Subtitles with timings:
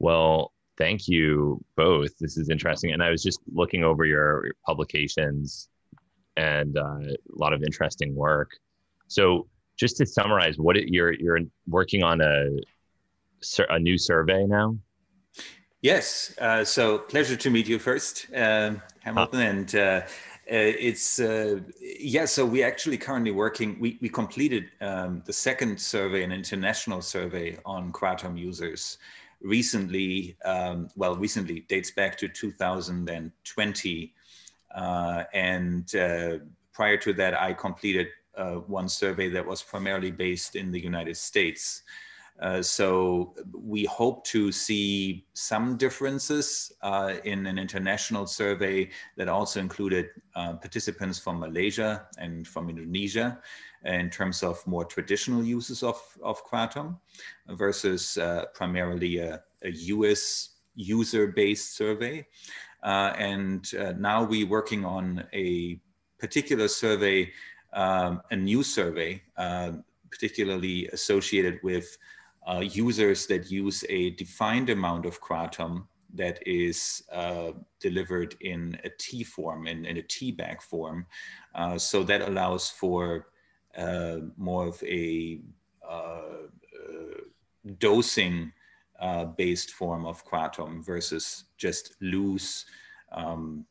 [0.00, 2.18] Well, thank you both.
[2.18, 2.92] This is interesting.
[2.92, 5.68] And I was just looking over your, publications
[6.36, 8.50] and uh, a lot of interesting work.
[9.06, 12.34] So, just to summarize, what it, you're you're working on a
[13.70, 14.76] a new survey now.
[15.82, 16.34] Yes.
[16.38, 19.40] Uh, so pleasure to meet you first, uh, Hamilton.
[19.40, 20.02] And uh, uh
[20.90, 22.26] it's uh, yeah.
[22.26, 23.78] So we actually currently working.
[23.80, 28.98] We we completed um, the second survey, an international survey on Kratom users
[29.40, 30.36] recently.
[30.44, 34.14] Um, well, recently dates back to 2020,
[34.74, 35.88] uh, and
[36.72, 38.08] prior to that, I completed
[38.66, 41.82] one survey that was primarily based in the United States.
[42.40, 49.60] Uh, so we hope to see some differences uh, in an international survey that also
[49.60, 53.38] included uh, participants from Malaysia and from Indonesia
[53.84, 56.98] in terms of more traditional uses of, of Kratom
[57.48, 62.26] versus uh, primarily a, a US user-based survey.
[62.82, 65.78] Uh, and now we're working on a
[66.18, 67.30] particular survey,
[67.72, 69.22] um, a new survey,
[70.10, 71.96] particularly associated with
[72.46, 78.90] uh, users that use a defined amount of kratom that is uh, delivered in a
[78.98, 81.06] tea form, in, in a tea bag form.
[81.54, 83.20] Uh, so that allows for uh,
[84.36, 85.40] more of a
[85.88, 87.20] uh, uh,
[87.78, 88.52] dosing
[89.36, 92.64] based form of kratom versus just loose
[93.12, 93.64] um,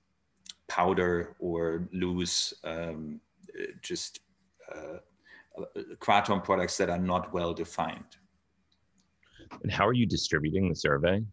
[0.68, 3.20] powder or loose um,
[3.82, 4.20] just
[6.00, 8.18] kratom products that are not well defined.
[9.64, 11.24] And how are you distributing the survey?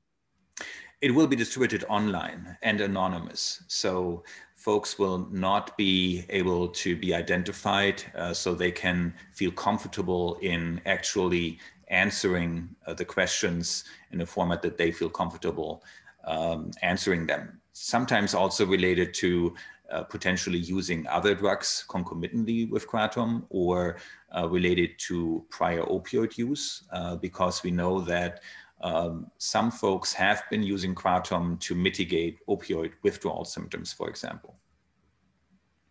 [1.02, 3.62] It will be distributed online and anonymous.
[3.68, 4.24] So
[4.66, 10.80] folks will not be able to be identified uh, so they can feel comfortable in
[10.86, 15.84] actually answering uh, the questions in a format that they feel comfortable
[16.24, 17.60] um, answering them.
[17.74, 19.54] Sometimes also related to
[19.92, 23.98] uh, potentially using other drugs concomitantly with kratom or
[24.36, 28.40] uh, related to prior opioid use, uh, because we know that
[28.82, 34.56] um, some folks have been using kratom to mitigate opioid withdrawal symptoms, for example.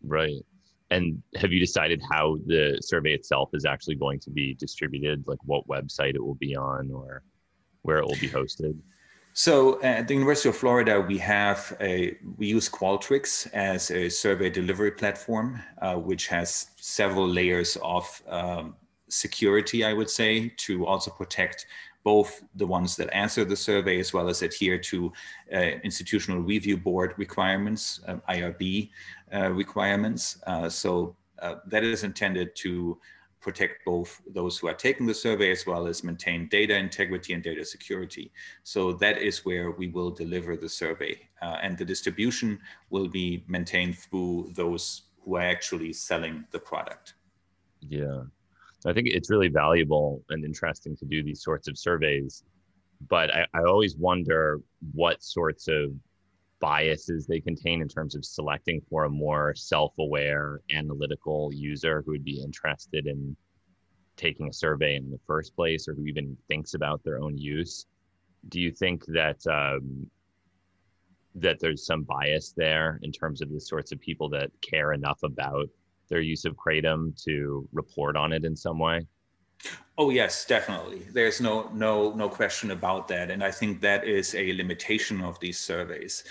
[0.03, 0.45] Right.
[0.91, 5.27] And have you decided how the survey itself is actually going to be distributed?
[5.27, 7.23] Like what website it will be on or
[7.81, 8.77] where it will be hosted?
[9.33, 14.49] So at the University of Florida, we have a, we use Qualtrics as a survey
[14.49, 18.75] delivery platform, uh, which has several layers of um,
[19.09, 21.65] security, I would say, to also protect
[22.05, 25.11] both the ones that answer the survey as well as adhere to
[25.51, 28.91] uh, institutional review board requirements, um, IRB
[29.33, 30.37] uh, requirements.
[30.45, 32.97] Uh, so uh, that is intended to
[33.41, 37.43] protect both those who are taking the survey as well as maintain data integrity and
[37.43, 38.31] data security.
[38.63, 42.59] So that is where we will deliver the survey uh, and the distribution
[42.91, 47.15] will be maintained through those who are actually selling the product.
[47.81, 48.23] Yeah,
[48.85, 52.43] I think it's really valuable and interesting to do these sorts of surveys,
[53.09, 54.61] but I, I always wonder
[54.93, 55.91] what sorts of
[56.59, 62.23] biases they contain in terms of selecting for a more self-aware analytical user who would
[62.23, 63.35] be interested in
[64.15, 67.85] taking a survey in the first place or who even thinks about their own use.
[68.49, 70.09] Do you think that um,
[71.35, 75.21] that there's some bias there in terms of the sorts of people that care enough
[75.23, 75.67] about
[76.09, 79.05] their use of kratom to report on it in some way
[79.97, 81.03] Oh yes, definitely.
[81.13, 85.39] There's no no no question about that, and I think that is a limitation of
[85.39, 86.23] these surveys.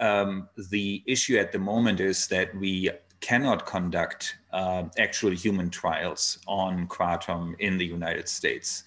[0.00, 2.90] Um, the issue at the moment is that we
[3.20, 8.84] cannot conduct uh, actual human trials on kratom in the United States.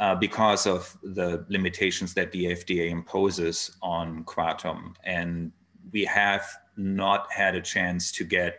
[0.00, 4.92] Uh, because of the limitations that the FDA imposes on kratom.
[5.04, 5.52] And
[5.92, 6.44] we have
[6.76, 8.58] not had a chance to get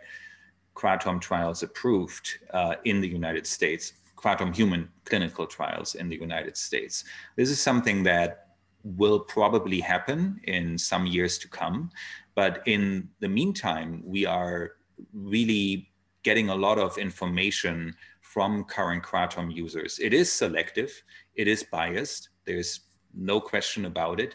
[0.76, 6.56] kratom trials approved uh, in the United States kratom human clinical trials in the United
[6.56, 7.04] States.
[7.36, 8.48] This is something that
[8.82, 11.90] will probably happen in some years to come.
[12.34, 14.72] But in the meantime, we are
[15.12, 15.90] really
[16.22, 19.98] getting a lot of information from current kratom users.
[19.98, 20.92] It is selective,
[21.34, 22.80] it is biased, there's
[23.14, 24.34] no question about it.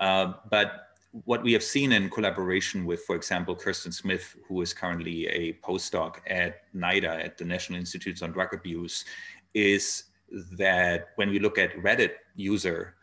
[0.00, 4.72] Uh, but what we have seen in collaboration with, for example, Kirsten Smith, who is
[4.72, 9.04] currently a postdoc at NIDA, at the National Institutes on Drug Abuse,
[9.52, 10.04] is
[10.52, 12.94] that when we look at Reddit user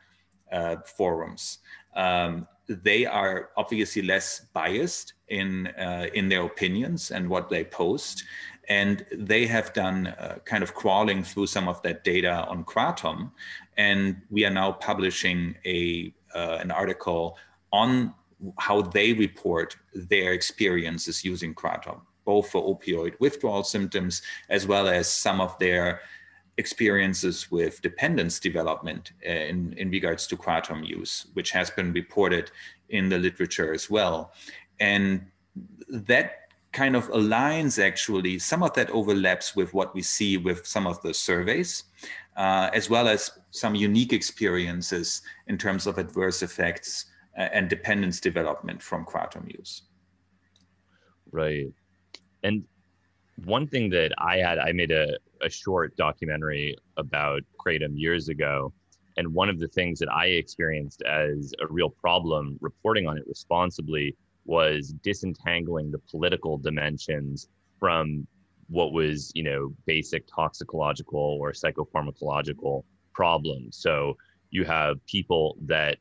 [0.52, 1.60] uh, forums,
[1.96, 8.24] um, they are obviously less biased in uh, in their opinions and what they post,
[8.70, 13.32] and they have done uh, kind of crawling through some of that data on Kratom,
[13.78, 17.38] and we are now publishing a uh, an article
[17.72, 18.14] on
[18.58, 25.12] how they report their experiences using kratom, both for opioid withdrawal symptoms as well as
[25.12, 26.02] some of their
[26.58, 32.52] experiences with dependence development uh, in, in regards to kratom use, which has been reported
[32.90, 34.34] in the literature as well.
[34.80, 35.26] And
[35.90, 36.40] that
[36.72, 41.02] kind of aligns actually, some of that overlaps with what we see with some of
[41.02, 41.86] the surveys,
[42.36, 48.82] uh, as well as some unique experiences in terms of adverse effects and dependence development
[48.82, 49.84] from kratom use.
[51.32, 51.68] Right.
[52.44, 52.64] And
[53.46, 58.74] one thing that I had, I made a, a short documentary about Kratom years ago.
[59.18, 63.28] And one of the things that I experienced as a real problem reporting on it
[63.28, 64.16] responsibly
[64.46, 67.48] was disentangling the political dimensions
[67.80, 68.26] from
[68.68, 72.84] what was, you know, basic toxicological or psychopharmacological
[73.14, 73.78] problems.
[73.78, 74.16] So
[74.52, 75.98] you have people that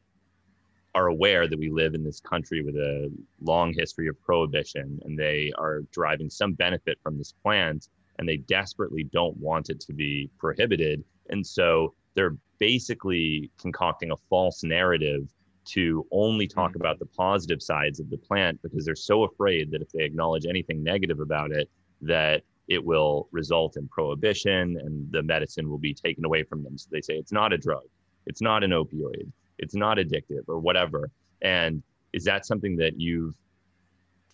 [0.94, 5.18] are aware that we live in this country with a long history of prohibition and
[5.18, 7.88] they are deriving some benefit from this plant
[8.18, 11.04] and they desperately don't want it to be prohibited.
[11.30, 15.28] And so they're basically concocting a false narrative
[15.66, 16.80] to only talk mm-hmm.
[16.80, 20.46] about the positive sides of the plant because they're so afraid that if they acknowledge
[20.46, 21.70] anything negative about it,
[22.00, 26.76] that it will result in prohibition and the medicine will be taken away from them.
[26.76, 27.84] So they say it's not a drug,
[28.26, 31.10] it's not an opioid, it's not addictive or whatever.
[31.42, 31.82] And
[32.12, 33.34] is that something that you've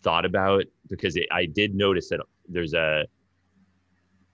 [0.02, 0.64] thought about?
[0.88, 3.06] Because it, I did notice that there's a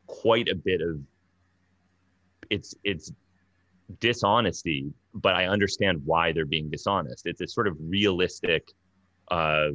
[0.06, 1.00] quite a bit of
[2.50, 3.12] it's it's
[4.00, 7.26] dishonesty, but I understand why they're being dishonest.
[7.26, 8.72] It's a sort of realistic
[9.30, 9.68] uh,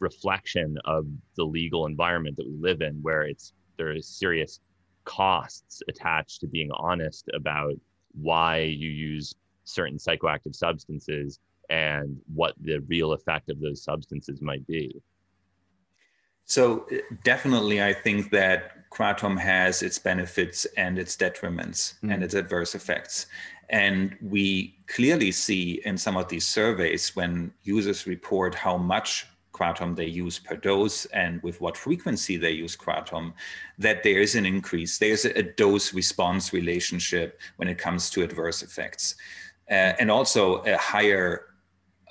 [0.00, 4.60] reflection of the legal environment that we live in, where it's there is serious
[5.04, 7.74] costs attached to being honest about
[8.12, 9.34] why you use
[9.66, 15.02] certain psychoactive substances and what the real effect of those substances might be.
[16.44, 16.86] So
[17.24, 22.14] definitely, I think that kratom has its benefits and its detriments mm.
[22.14, 23.26] and its adverse effects.
[23.68, 29.96] And we clearly see in some of these surveys when users report how much kratom
[29.96, 33.32] they use per dose and with what frequency they use kratom,
[33.78, 34.98] that there is an increase.
[34.98, 39.16] There's a dose response relationship when it comes to adverse effects.
[39.70, 41.46] Uh, and also a higher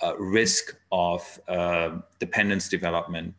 [0.03, 3.33] uh, risk of uh, dependence development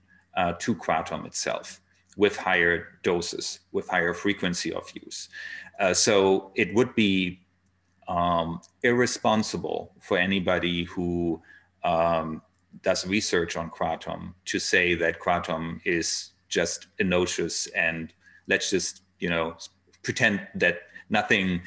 [0.59, 1.81] to kratom itself
[2.17, 5.29] with higher doses, with higher frequency of use.
[5.79, 7.41] Uh, so it would be
[8.09, 11.41] um, irresponsible for anybody who
[11.85, 12.43] um,
[12.83, 18.13] does research on kratom to say that kratom is just innocuous and
[18.47, 19.57] let's just you know
[20.03, 21.61] pretend that nothing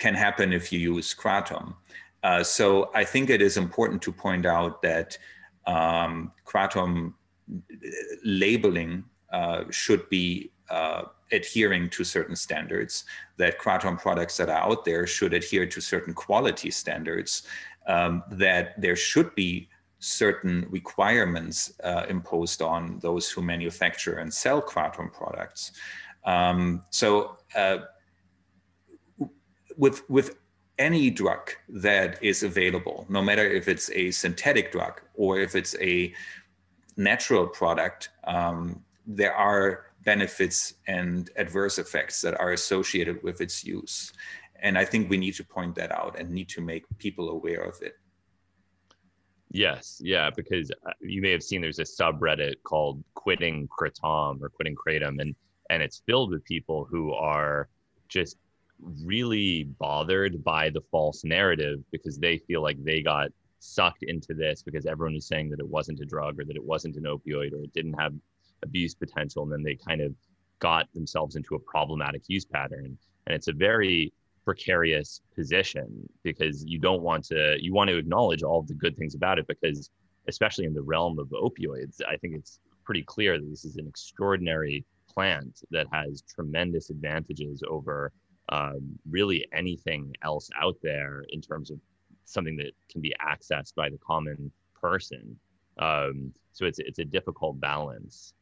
[0.00, 1.74] can happen if you use kratom.
[2.22, 5.16] Uh, so I think it is important to point out that
[5.66, 7.14] um, kratom
[8.24, 11.02] labeling uh, should be uh,
[11.32, 13.04] adhering to certain standards,
[13.36, 17.44] that kratom products that are out there should adhere to certain quality standards,
[17.86, 19.68] um, that there should be
[20.00, 25.72] certain requirements uh, imposed on those who manufacture and sell kratom products.
[26.24, 27.78] Um, so uh,
[29.80, 30.36] with, with
[30.78, 35.74] any drug that is available, no matter if it's a synthetic drug or if it's
[35.80, 36.12] a
[36.98, 44.12] natural product, um, there are benefits and adverse effects that are associated with its use.
[44.62, 47.62] And I think we need to point that out and need to make people aware
[47.62, 47.94] of it.
[49.50, 54.48] Yes, yeah, because uh, you may have seen there's a subreddit called "Quitting Kratom" or
[54.48, 55.34] "Quitting Kratom," and
[55.70, 57.68] and it's filled with people who are
[58.08, 58.36] just
[59.02, 64.62] really bothered by the false narrative because they feel like they got sucked into this
[64.62, 67.52] because everyone was saying that it wasn't a drug or that it wasn't an opioid
[67.52, 68.14] or it didn't have
[68.62, 69.42] abuse potential.
[69.42, 70.14] And then they kind of
[70.58, 72.96] got themselves into a problematic use pattern.
[73.26, 74.12] And it's a very
[74.44, 79.14] precarious position because you don't want to you want to acknowledge all the good things
[79.14, 79.90] about it because
[80.28, 83.86] especially in the realm of opioids i think it's pretty clear that this is an
[83.86, 88.12] extraordinary plant that has tremendous advantages over
[88.50, 91.78] um, really anything else out there in terms of
[92.24, 95.36] something that can be accessed by the common person.
[95.78, 98.34] Um, so it's it's a difficult balance.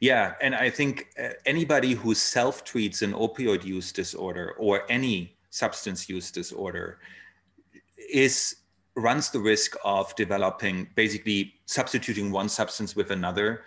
[0.00, 5.36] Yeah, and I think uh, anybody who self treats an opioid use disorder or any
[5.50, 6.98] substance use disorder
[8.10, 8.56] is
[8.96, 13.64] runs the risk of developing basically substituting one substance with another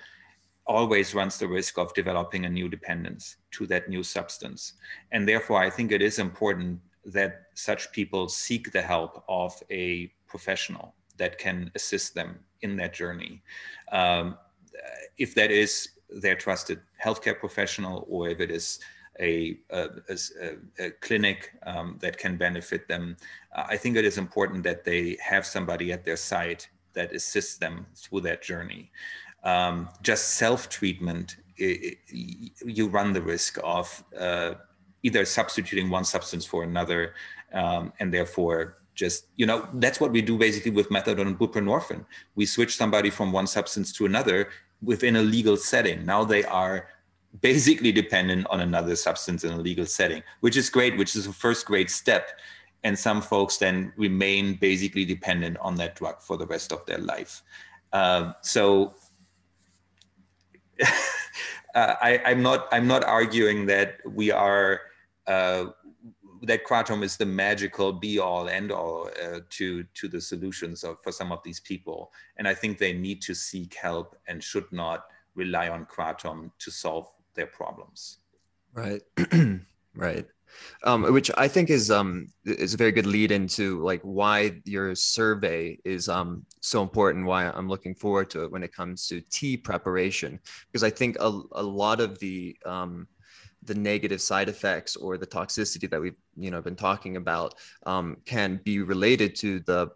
[0.69, 4.73] always runs the risk of developing a new dependence to that new substance
[5.11, 10.11] and therefore i think it is important that such people seek the help of a
[10.27, 13.41] professional that can assist them in that journey.
[13.91, 14.37] Um,
[15.17, 18.79] if that is their trusted healthcare professional or if it is
[19.19, 20.17] a, a, a,
[20.79, 23.17] a clinic um, that can benefit them,
[23.53, 27.85] I think it is important that they have somebody at their side that assists them
[27.95, 28.91] through that journey.
[29.43, 34.55] Um, just self-treatment, you run the risk of uh,
[35.03, 37.13] either substituting one substance for another,
[37.53, 42.05] um, and therefore just you know that's what we do basically with methadone and buprenorphine.
[42.35, 44.49] We switch somebody from one substance to another
[44.81, 46.05] within a legal setting.
[46.05, 46.87] Now they are
[47.41, 51.33] basically dependent on another substance in a legal setting, which is great, which is a
[51.33, 52.29] first great step.
[52.83, 56.97] And some folks then remain basically dependent on that drug for the rest of their
[56.97, 57.43] life.
[57.91, 58.93] Um, so
[61.75, 64.81] uh, I, am not I'm not arguing that we are
[65.27, 65.65] uh,
[66.43, 70.97] that kratom is the magical be all end all uh, to to the solutions of,
[71.03, 72.11] for some of these people.
[72.37, 75.05] And i think they need to seek help and should not
[75.35, 78.19] rely on kratom to solve their problems.
[78.73, 79.01] Right.
[79.95, 80.27] Right
[80.83, 84.95] um, which I think is um, is a very good lead into like why your
[84.95, 87.25] survey is um, so important.
[87.25, 90.39] Why I'm looking forward to it when it comes to tea preparation,
[90.71, 93.07] because I think a, a lot of the um,
[93.63, 98.17] the negative side effects or the toxicity that we've you know been talking about um,
[98.25, 99.89] can be related to the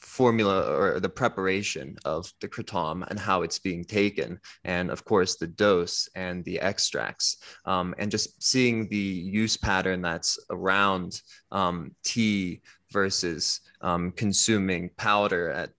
[0.00, 5.36] formula or the preparation of the kratom and how it's being taken and of course
[5.36, 7.38] the dose and the extracts.
[7.64, 11.20] Um, and just seeing the use pattern that's around
[11.52, 15.70] um, tea versus um, consuming powder at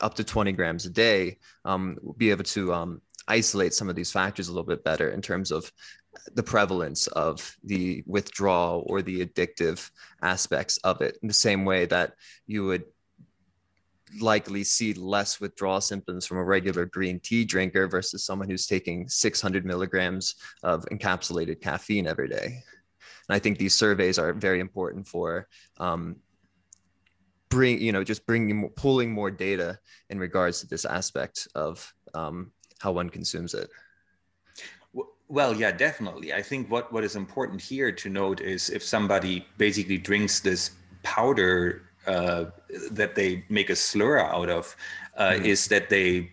[0.00, 3.96] up to 20 grams a day um, we'll be able to um, isolate some of
[3.96, 5.72] these factors a little bit better in terms of
[6.34, 9.90] the prevalence of the withdrawal or the addictive
[10.22, 11.18] aspects of it.
[11.22, 12.14] In the same way that
[12.46, 12.84] you would
[14.20, 19.08] likely see less withdrawal symptoms from a regular green tea drinker versus someone who's taking
[19.08, 22.44] 600 milligrams of encapsulated caffeine every day.
[22.44, 25.48] And I think these surveys are very important for
[25.78, 26.16] um,
[27.48, 29.78] bring you know just bringing pulling more data
[30.10, 33.70] in regards to this aspect of um, how one consumes it.
[35.30, 36.32] Well, yeah, definitely.
[36.32, 40.70] I think what, what is important here to note is if somebody basically drinks this
[41.02, 42.46] powder uh,
[42.90, 44.74] that they make a slur out of,
[45.16, 45.44] uh, mm-hmm.
[45.44, 46.30] is that they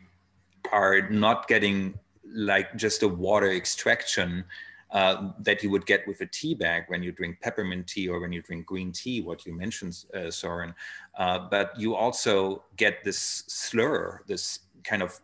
[0.72, 2.00] are not getting
[2.34, 4.44] like just a water extraction
[4.91, 8.20] uh, that you would get with a tea bag when you drink peppermint tea or
[8.22, 10.74] when you drink green tea, what you mentioned, uh, Soren.
[11.17, 15.20] Uh, but you also get this slur, this kind of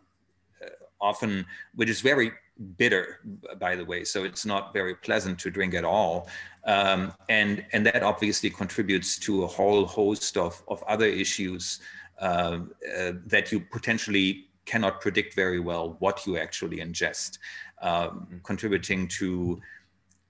[0.62, 0.68] uh,
[1.00, 2.32] often, which is very
[2.76, 3.20] bitter,
[3.58, 4.04] by the way.
[4.04, 6.28] So it's not very pleasant to drink at all.
[6.64, 11.80] Um, and, and that obviously contributes to a whole host of, of other issues
[12.20, 12.60] uh,
[12.96, 17.38] uh, that you potentially cannot predict very well what you actually ingest,
[17.80, 19.60] um, contributing to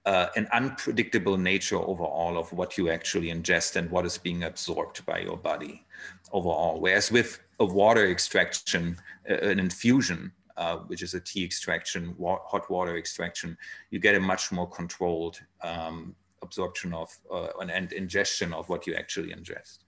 [0.05, 5.05] uh, an unpredictable nature overall of what you actually ingest and what is being absorbed
[5.05, 5.85] by your body
[6.31, 6.79] overall.
[6.79, 8.97] Whereas with a water extraction,
[9.29, 13.57] uh, an infusion, uh, which is a tea extraction, wa hot water extraction,
[13.91, 18.93] you get a much more controlled um, absorption of uh, and ingestion of what you
[18.95, 19.79] actually ingest.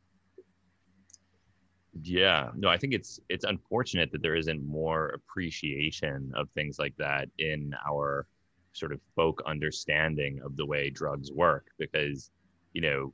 [2.01, 6.95] Yeah, no, I think it's it's unfortunate that there isn't more appreciation of things like
[6.97, 8.27] that in our
[8.73, 12.31] sort of folk understanding of the way drugs work because
[12.73, 13.13] you know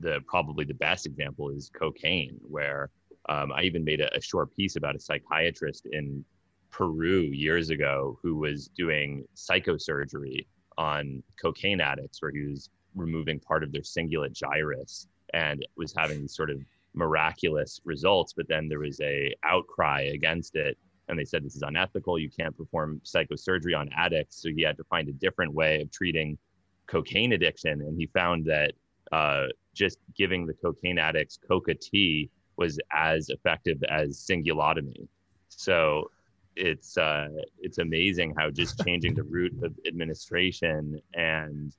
[0.00, 2.90] the probably the best example is cocaine where
[3.28, 6.24] um, I even made a, a, short piece about a psychiatrist in
[6.70, 10.46] Peru years ago who was doing psychosurgery
[10.78, 16.20] on cocaine addicts, where he was removing part of their cingulate gyrus and was having
[16.20, 16.60] these sort of
[16.94, 18.32] miraculous results.
[18.32, 20.76] But then there was a outcry against it,
[21.08, 22.18] and they said this is unethical.
[22.18, 25.90] You can't perform psychosurgery on addicts, so he had to find a different way of
[25.90, 26.38] treating
[26.86, 27.80] cocaine addiction.
[27.82, 28.72] And he found that
[29.12, 35.06] uh, just giving the cocaine addicts coca tea was as effective as cingulotomy.
[35.48, 36.10] So
[36.56, 41.74] it's uh, it's amazing how just changing the route of administration and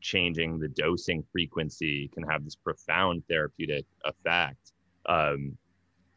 [0.00, 4.72] changing the dosing frequency can have this profound therapeutic effect.
[5.06, 5.56] Um,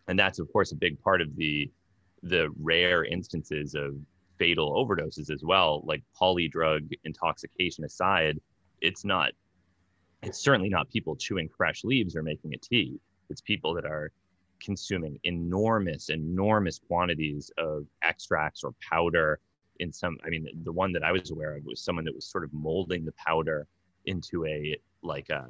[0.08, 1.72] and that's of course a big part of the
[2.24, 3.96] the rare instances of
[4.38, 5.82] fatal overdoses as well.
[5.86, 8.40] Like polydrug intoxication aside,
[8.82, 9.32] it's not
[10.22, 13.00] it's certainly not people chewing fresh leaves or making a tea.
[13.30, 14.12] It's people that are
[14.64, 19.40] consuming enormous, enormous quantities of extracts or powder.
[19.80, 22.26] In some, I mean, the one that I was aware of was someone that was
[22.26, 23.68] sort of molding the powder
[24.06, 25.48] into a like a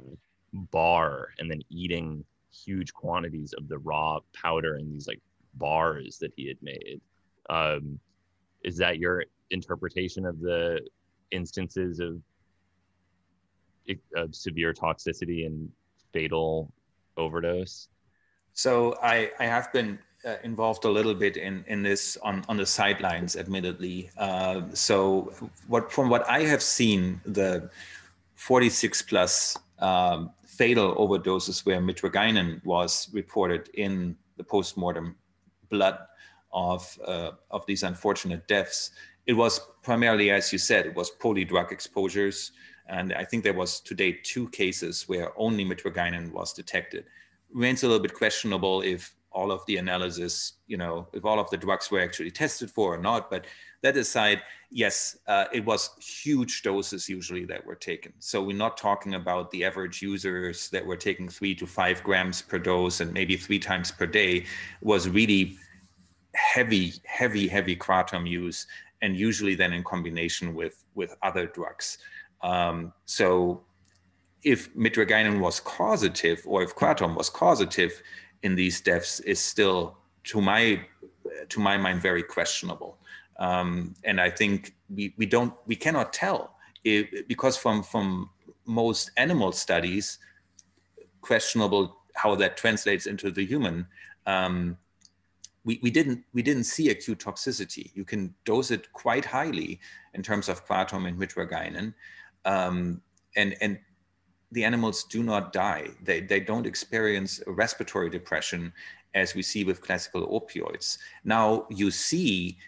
[0.52, 5.20] bar and then eating huge quantities of the raw powder in these like
[5.54, 7.00] bars that he had made.
[7.50, 7.98] Um,
[8.64, 10.80] is that your interpretation of the
[11.30, 12.20] instances of,
[14.16, 15.70] of severe toxicity and
[16.12, 16.72] fatal
[17.16, 17.88] overdose?
[18.54, 22.56] So I, I have been uh, involved a little bit in, in this on, on
[22.56, 24.10] the sidelines, admittedly.
[24.16, 25.32] Uh, so
[25.68, 27.70] what from what I have seen, the
[28.36, 35.16] 46 plus um, fatal overdoses where mitragynine was reported in the postmortem
[35.70, 35.98] blood
[36.52, 38.90] of, uh, of these unfortunate deaths,
[39.26, 42.52] it was primarily, as you said, it was polydrug exposures.
[42.88, 47.04] And I think there was today two cases where only mitragynine was detected.
[47.52, 51.48] Remains a little bit questionable if all of the analysis, you know, if all of
[51.50, 53.30] the drugs were actually tested for or not.
[53.30, 53.46] But
[53.82, 58.12] that aside, yes, uh, it was huge doses usually that were taken.
[58.18, 62.42] So we're not talking about the average users that were taking three to five grams
[62.42, 64.36] per dose and maybe three times per day.
[64.36, 64.46] It
[64.82, 65.56] was really
[66.34, 68.66] heavy, heavy, heavy kratom use,
[69.02, 71.98] and usually then in combination with with other drugs.
[72.42, 73.62] Um, so
[74.42, 78.02] if mitragynine was causative or if kratom was causative,
[78.42, 80.84] in these deaths is still, to my
[81.48, 82.98] to my mind, very questionable.
[83.38, 88.30] Um, and I think we, we don't we cannot tell if, because from from
[88.66, 90.18] most animal studies,
[91.20, 93.86] questionable how that translates into the human.
[94.26, 94.76] Um,
[95.64, 97.90] we, we didn't we didn't see acute toxicity.
[97.94, 99.80] You can dose it quite highly
[100.14, 101.94] in terms of kratom and mitragynine,
[102.44, 103.00] um,
[103.36, 103.78] and and
[104.52, 105.88] the animals do not die.
[106.02, 108.72] They, they don't experience respiratory depression
[109.14, 110.98] as we see with classical opioids.
[111.24, 112.58] Now you see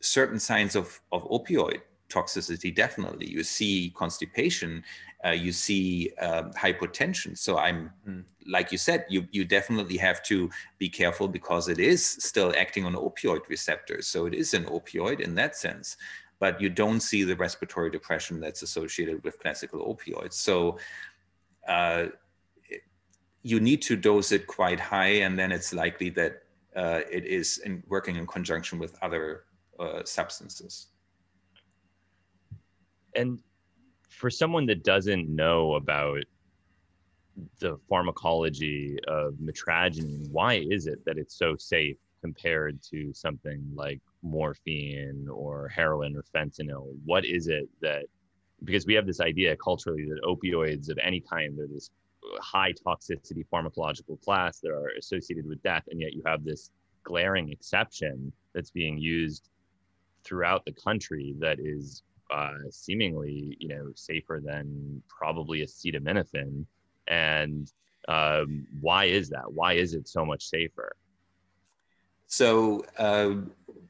[0.00, 3.28] certain signs of, of opioid toxicity, definitely.
[3.28, 4.82] You see constipation,
[5.24, 7.38] uh, you see uh, hypotension.
[7.38, 8.24] So I'm, mm.
[8.46, 12.84] like you said, you, you definitely have to be careful because it is still acting
[12.84, 14.06] on opioid receptors.
[14.06, 15.96] So it is an opioid in that sense
[16.42, 20.32] but you don't see the respiratory depression that's associated with classical opioids.
[20.32, 20.76] So
[21.68, 22.06] uh,
[23.42, 26.42] you need to dose it quite high, and then it's likely that
[26.76, 29.44] uh, it is in working in conjunction with other
[29.78, 30.88] uh, substances.
[33.14, 33.40] And
[34.08, 36.22] for someone that doesn't know about
[37.58, 44.00] the pharmacology of mitragynine, why is it that it's so safe compared to something like
[44.22, 46.94] morphine or heroin or fentanyl?
[47.04, 48.04] What is it that
[48.64, 51.90] because we have this idea culturally that opioids of any kind are this
[52.40, 56.70] high toxicity pharmacological class that are associated with death and yet you have this
[57.04, 59.48] glaring exception that's being used
[60.24, 66.64] throughout the country that is uh, seemingly you know safer than probably acetaminophen.
[67.08, 67.70] And
[68.08, 69.52] um, why is that?
[69.52, 70.96] Why is it so much safer?
[72.26, 73.34] So uh,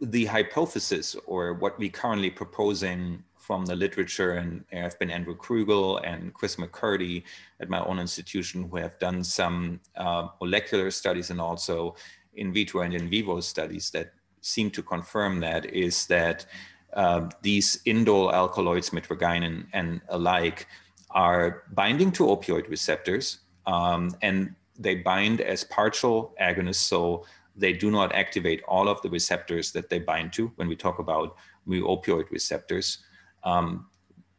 [0.00, 5.36] the hypothesis or what we currently proposing from the literature, and there have been Andrew
[5.36, 7.24] Krugel and Chris McCurdy
[7.60, 11.96] at my own institution who have done some uh, molecular studies and also
[12.34, 16.46] in vitro and in vivo studies that seem to confirm that is that
[16.94, 20.68] uh, these indole alkaloids, mitragynine and alike,
[21.10, 26.76] are binding to opioid receptors um, and they bind as partial agonists.
[26.76, 27.26] So
[27.56, 31.00] they do not activate all of the receptors that they bind to when we talk
[31.00, 32.98] about mu opioid receptors
[33.44, 33.86] um,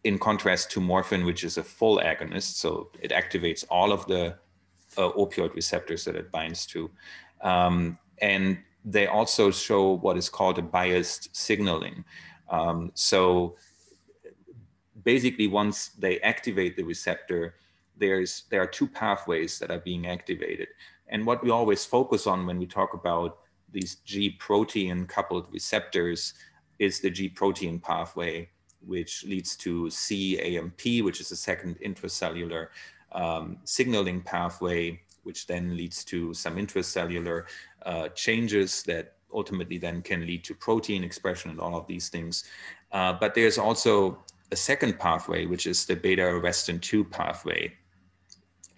[0.03, 2.55] in contrast to morphine, which is a full agonist.
[2.55, 4.35] So it activates all of the
[4.97, 6.89] uh, opioid receptors that it binds to.
[7.41, 12.03] Um, and they also show what is called a biased signaling.
[12.49, 13.55] Um, so
[15.03, 17.55] basically, once they activate the receptor,
[17.97, 20.67] there's there are two pathways that are being activated.
[21.07, 23.39] And what we always focus on when we talk about
[23.71, 26.33] these G protein coupled receptors
[26.79, 28.49] is the G protein pathway
[28.85, 32.67] which leads to CAMP, which is a second intracellular
[33.11, 37.45] um, signaling pathway, which then leads to some intracellular
[37.85, 42.43] uh, changes that ultimately then can lead to protein expression and all of these things.
[42.91, 47.73] Uh, but there's also a second pathway, which is the beta arrestin 2 pathway.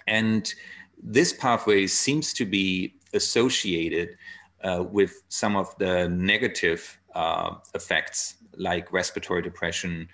[0.07, 0.53] And
[1.01, 4.17] this pathway seems to be associated
[4.63, 10.07] uh, with some of the negative uh, effects like respiratory depression,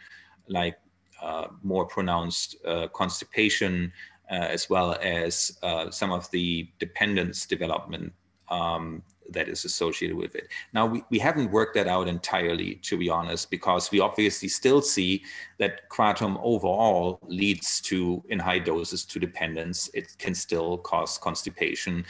[0.47, 0.77] like
[1.21, 3.91] uh, more pronounced uh, constipation,
[4.31, 8.13] uh, as well as uh, some of the dependence development
[8.49, 10.47] um, that is associated with it.
[10.73, 14.81] Now, we, we haven't worked that out entirely, to be honest, because we obviously still
[14.81, 15.23] see
[15.57, 19.89] that kratom overall leads to, in high doses, to dependence.
[19.93, 22.05] It can still cause constipation.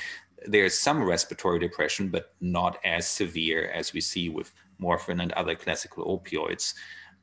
[0.47, 5.55] There's some respiratory depression, but not as severe as we see with morphine and other
[5.55, 6.73] classical opioids.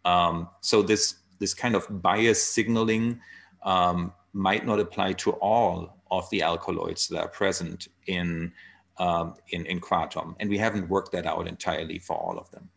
[0.04, 3.20] Um, so this, this kind of bias signaling
[3.64, 8.52] um, might not apply to all of the alkaloids that are present in,
[8.98, 10.34] um, in, in kratom.
[10.40, 12.70] And we haven't worked that out entirely for all of them.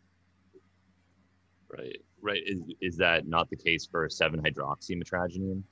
[1.68, 2.42] Right, right.
[2.44, 5.62] Is, is that not the case for 7-hydroxymetragynine?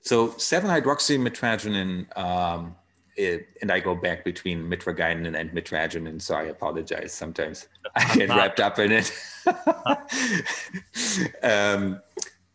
[0.00, 2.74] So 7-hydroxymetragynine, um,
[3.16, 7.12] it, and I go back between mitragynine and mitragynine, so I apologize.
[7.12, 9.12] Sometimes I get wrapped up in it.
[11.42, 12.00] um,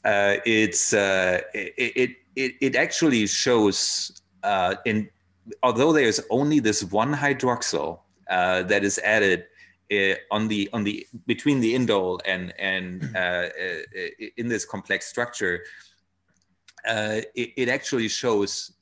[0.04, 5.10] uh, it's uh, it, it, it actually shows uh, in
[5.64, 9.46] although there's only this one hydroxyl uh, that is added
[9.92, 13.50] uh, on the on the between the indole and and uh, uh,
[14.38, 15.64] in this complex structure,
[16.88, 18.74] uh, it, it, actually shows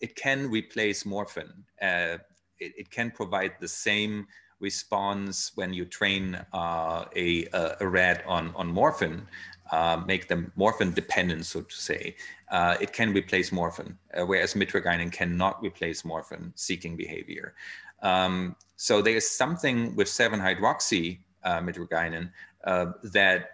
[0.00, 1.52] it can replace morphine.
[1.80, 2.20] It,
[2.58, 4.26] it, can provide the same
[4.58, 7.46] response when you train a,
[7.80, 9.26] a rat on on morphine
[9.70, 12.16] uh, make them morphine dependent, so to say,
[12.50, 17.54] uh, it can replace morphine, uh, whereas mitragynine cannot replace morphine seeking behavior.
[18.02, 22.30] Um, so there is something with 7-hydroxy uh, mitragynine
[22.64, 23.50] uh, that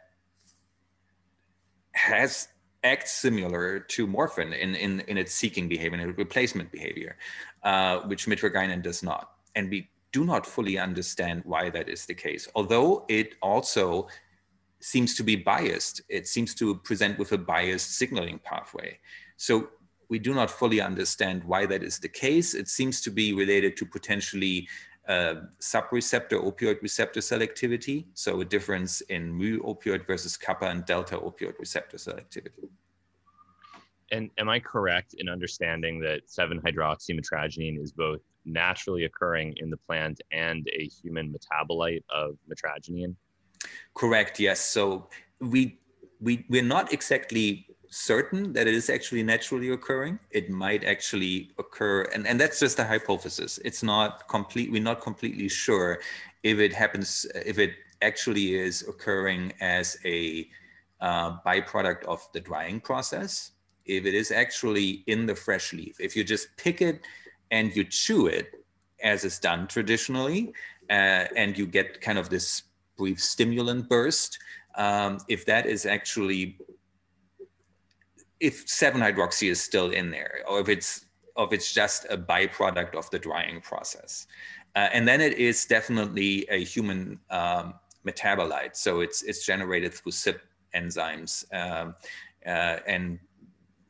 [1.93, 2.49] has
[2.93, 7.17] acts similar to morphine in, in, in its seeking behavior, its replacement behavior,
[7.63, 9.25] uh, which mitragynine does not.
[9.57, 14.09] And we do not fully understand why that is the case, although it also
[14.81, 16.01] seems to be biased.
[16.09, 18.99] It seems to present with a biased signaling pathway.
[19.37, 19.69] So
[20.09, 22.55] we do not fully understand why that is the case.
[22.55, 24.69] It seems to be related to potentially
[25.09, 31.17] uh, subreceptor opioid receptor selectivity, so a difference in mu opioid versus kappa and delta
[31.17, 32.69] opioid receptor selectivity.
[34.13, 40.21] And am I correct in understanding that 7-hydroxymetragynine is both naturally occurring in the plant
[40.31, 43.17] and a human metabolite of metragynine?
[43.95, 44.39] Correct.
[44.39, 44.61] Yes.
[44.61, 45.09] So
[45.41, 45.79] we
[46.21, 47.67] we we're not exactly
[47.97, 50.19] certain that it is actually naturally occurring.
[50.31, 53.59] It might actually occur, and, and that's just a hypothesis.
[53.65, 54.71] It's not complete.
[54.71, 56.01] We're not completely sure
[56.43, 60.49] if it happens, if it actually is occurring as a
[61.01, 63.53] uh, byproduct of the drying process.
[63.87, 67.01] If it is actually in the fresh leaf, if you just pick it
[67.51, 68.65] and you chew it,
[69.03, 70.53] as is done traditionally,
[70.91, 72.63] uh, and you get kind of this
[72.99, 74.39] brief stimulant burst,
[74.75, 76.59] um, if that is actually,
[78.41, 81.07] if 7-hydroxy is still in there, or if it's,
[81.39, 84.27] if it's just a byproduct of the drying process.
[84.75, 87.75] Uh, and then it is definitely a human um,
[88.07, 88.77] metabolite.
[88.77, 90.39] So it's, it's generated through CYP
[90.75, 91.45] enzymes.
[91.55, 91.95] Um,
[92.45, 93.19] uh, and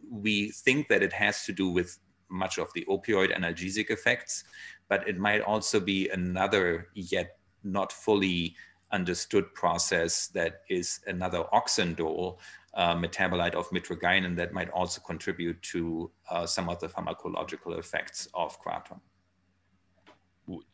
[0.08, 4.44] we think that it has to do with much of the opioid analgesic effects,
[4.88, 8.54] but it might also be another yet not fully
[8.92, 12.38] understood process that is another oxandole
[12.76, 18.28] uh, metabolite of mitragynine that might also contribute to uh, some of the pharmacological effects
[18.34, 19.00] of kratom.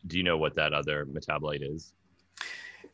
[0.05, 1.93] Do you know what that other metabolite is?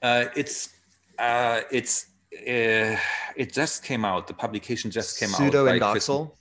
[0.02, 0.70] Uh, it's
[1.18, 2.96] uh, it's uh,
[3.36, 4.28] it just came out.
[4.28, 5.76] The publication just came Pseudo out.
[5.82, 6.32] Pseudoindoxil.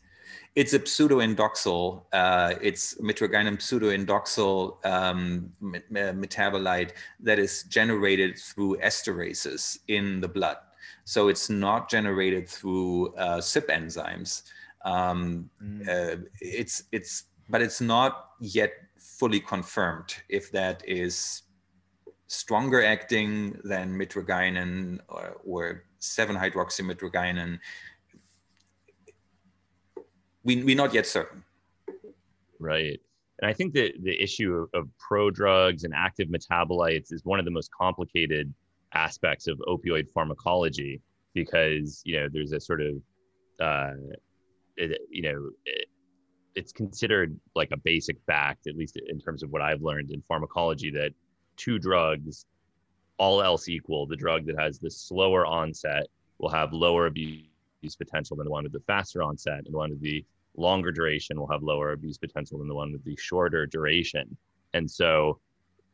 [0.55, 2.03] It's a pseudoindoxil.
[2.13, 10.59] Uh, it's mitragynine pseudoindoxil um, metabolite that is generated through esterases in the blood.
[11.09, 14.43] So it's not generated through uh, CYP enzymes.
[14.85, 15.89] Um, mm.
[15.89, 21.45] uh, it's it's but it's not yet fully confirmed if that is
[22.27, 27.59] stronger acting than mitragynine or, or 7-hydroxymitragynine
[30.45, 31.43] we, we're not yet certain.
[32.61, 33.01] Right.
[33.41, 37.51] And I think that the issue of prodrugs and active metabolites is one of the
[37.51, 38.53] most complicated
[38.95, 41.01] aspects of opioid pharmacology
[41.35, 42.95] because, you know, there's a sort of,
[43.61, 43.93] uh,
[44.77, 45.89] it, you know, it,
[46.55, 50.23] it's considered like a basic fact, at least in terms of what I've learned in
[50.27, 51.13] pharmacology, that
[51.57, 52.47] two drugs,
[53.19, 56.07] all else equal, the drug that has the slower onset
[56.39, 57.45] will have lower abuse
[57.97, 60.25] potential than the one with the faster onset, and the one with the
[60.57, 64.37] longer duration will have lower abuse potential than the one with the shorter duration.
[64.75, 65.39] And so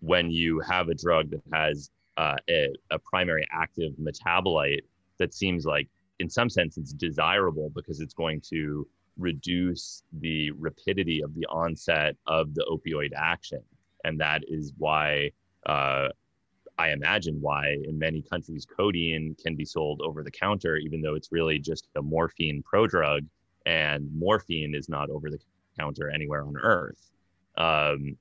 [0.01, 4.83] when you have a drug that has uh, a, a primary active metabolite
[5.19, 5.89] that seems like
[6.21, 12.17] in some sense it's desirable because it's going to reduce the rapidity of the onset
[12.27, 13.61] of the opioid action
[14.05, 15.31] and that is why
[15.67, 16.09] uh,
[16.79, 21.15] I imagine why in many countries codeine can be sold over the counter, even though
[21.15, 23.27] it's really just a morphine prodrug,
[23.67, 25.39] and morphine is not over the
[25.79, 27.11] counter anywhere on earth.
[27.57, 28.17] Um,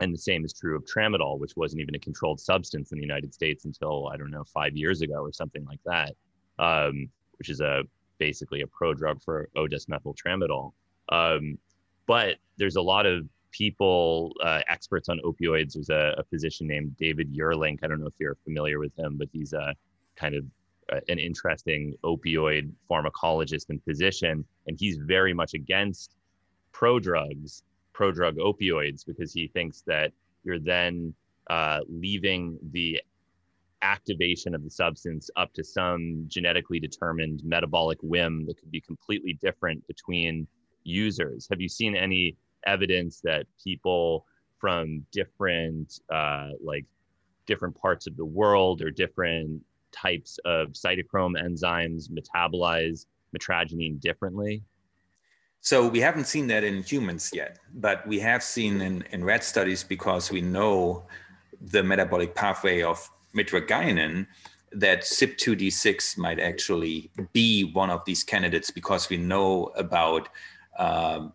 [0.00, 3.04] and the same is true of tramadol, which wasn't even a controlled substance in the
[3.04, 6.14] United States until I don't know five years ago or something like that,
[6.58, 7.08] um,
[7.38, 7.82] which is a
[8.18, 10.72] basically a prodrug for O-desmethyltramadol.
[11.08, 11.58] Um,
[12.06, 15.74] but there's a lot of people, uh, experts on opioids.
[15.74, 17.78] There's a, a, physician named David Yerlink.
[17.82, 19.74] I don't know if you're familiar with him, but he's a
[20.16, 20.44] kind of
[20.92, 26.16] uh, an interesting opioid pharmacologist and physician, and he's very much against
[26.72, 27.62] prodrugs,
[27.98, 30.12] prodrug opioids, because he thinks that
[30.44, 31.14] you're then
[31.50, 33.00] uh, leaving the
[33.82, 39.38] activation of the substance up to some genetically determined metabolic whim that could be completely
[39.40, 40.46] different between
[40.84, 41.46] users.
[41.50, 44.26] Have you seen any evidence that people
[44.58, 46.84] from different uh, like
[47.46, 53.06] different parts of the world or different types of cytochrome enzymes metabolize
[53.36, 54.62] mitragynine differently?
[55.60, 59.44] So we haven't seen that in humans yet, but we have seen in, in rat
[59.44, 61.04] studies because we know
[61.60, 64.26] the metabolic pathway of mitragynine
[64.72, 70.28] that CYP2D6 might actually be one of these candidates because we know about
[70.78, 71.32] um,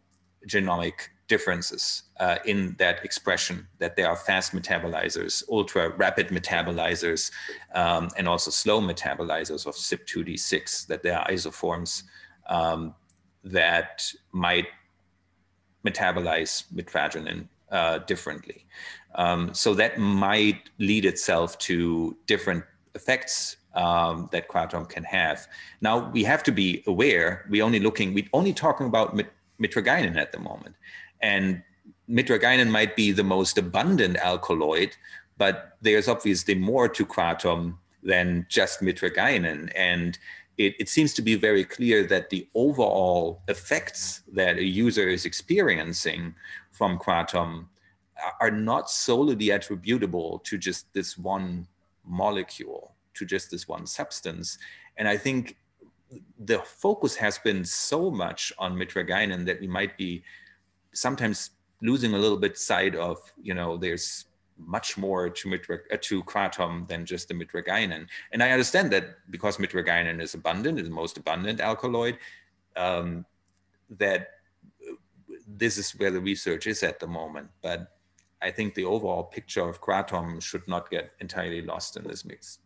[0.47, 7.31] genomic differences uh, in that expression that there are fast metabolizers, ultra rapid metabolizers,
[7.73, 12.03] um, and also slow metabolizers of CYP2D6, that there are isoforms
[12.47, 12.93] um,
[13.43, 14.67] that might
[15.85, 18.65] metabolize mitragynine uh, differently.
[19.15, 22.63] Um, so that might lead itself to different
[22.95, 25.47] effects um, that kratom can have.
[25.81, 27.45] Now we have to be aware.
[27.49, 28.13] We're only looking.
[28.13, 30.75] We're only talking about mit- mitragynine at the moment,
[31.21, 31.61] and
[32.09, 34.95] mitragynine might be the most abundant alkaloid,
[35.37, 40.17] but there's obviously more to kratom than just mitragynine, and
[40.57, 45.25] it, it, seems to be very clear that the overall effects that a user is
[45.25, 46.35] experiencing
[46.71, 47.65] from kratom
[48.39, 51.67] are not solely attributable to just this one
[52.05, 54.57] molecule, to just this one substance.
[54.97, 55.57] And I think
[56.39, 60.23] the focus has been so much on mitragynine that we might be
[60.93, 64.25] sometimes losing a little bit sight of, you know, there's
[64.57, 68.07] much more to uh, to kratom than just the mitragynine.
[68.31, 72.17] And I understand that because mitragynine is abundant, is the most abundant alkaloid,
[72.75, 73.25] um,
[73.89, 74.29] that
[75.47, 77.49] this is where the research is at the moment.
[77.61, 77.93] But
[78.41, 82.59] I think the overall picture of kratom should not get entirely lost in this mix.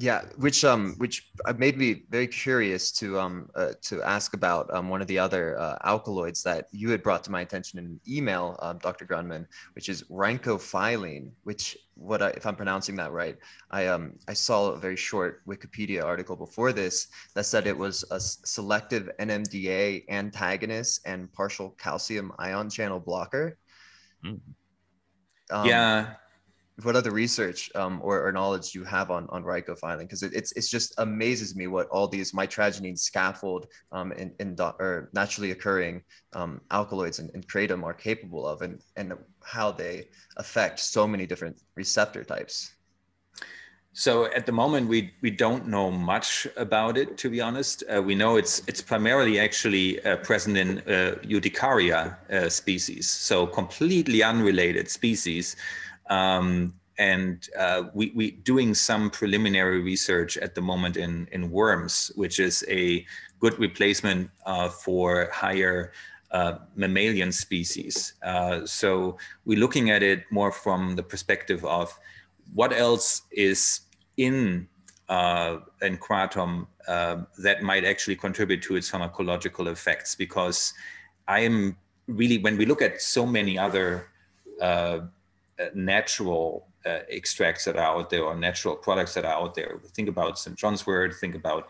[0.00, 4.88] Yeah, which um, which made me very curious to um, uh, to ask about um,
[4.88, 8.00] one of the other uh, alkaloids that you had brought to my attention in an
[8.08, 9.04] email, um, Dr.
[9.04, 11.32] Grundmann, which is rhynchophylline.
[11.42, 13.38] Which, what I, if I'm pronouncing that right?
[13.72, 18.04] I um, I saw a very short Wikipedia article before this that said it was
[18.12, 23.58] a selective NMDA antagonist and partial calcium ion channel blocker.
[24.24, 24.38] Mm.
[25.50, 26.14] Um, yeah.
[26.82, 29.98] What other research um, or, or, knowledge you have on on rhynchophylline?
[29.98, 34.12] Because it, it's it's just amazes me what all these mitragynine scaffold um,
[34.54, 36.02] do, or naturally occurring
[36.34, 39.12] um, alkaloids and, and kratom are capable of, and and
[39.42, 42.70] how they affect so many different receptor types.
[43.98, 47.18] So at the moment, we we don't know much about it.
[47.18, 52.16] To be honest, uh, we know it's it's primarily actually uh, present in uh, Urticaria
[52.30, 55.56] uh, species, so completely unrelated species.
[56.08, 62.10] Um, and uh, we we doing some preliminary research at the moment in in worms,
[62.16, 63.06] which is a
[63.40, 65.92] good replacement uh, for higher
[66.74, 68.12] mammalian species.
[68.66, 69.16] so
[69.46, 71.98] we're looking at it more from the perspective of
[72.52, 73.80] what else is
[74.18, 74.68] in
[75.08, 80.74] uh, in kratom uh, that might actually contribute to its pharmacological effects because
[81.26, 84.08] I am really when we look at so many other
[84.60, 85.00] uh,
[85.74, 89.80] natural uh, extracts that are out there or natural products that are out there.
[89.94, 90.56] Think about St.
[90.56, 91.68] John's wort, think about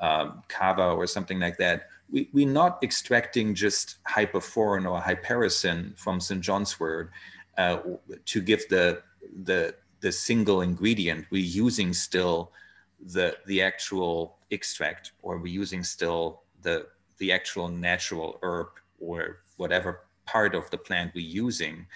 [0.00, 1.88] um, kava or something like that.
[2.10, 6.40] We, we're not extracting just hyperforin or hypericin from St.
[6.40, 7.10] John's wort
[7.56, 7.78] uh,
[8.26, 9.02] to give the,
[9.44, 11.26] the the single ingredient.
[11.30, 12.52] We're using still
[13.00, 16.86] the the actual extract, or we're using still the
[17.18, 18.68] the actual natural herb
[19.00, 21.86] or whatever part of the plant we're using,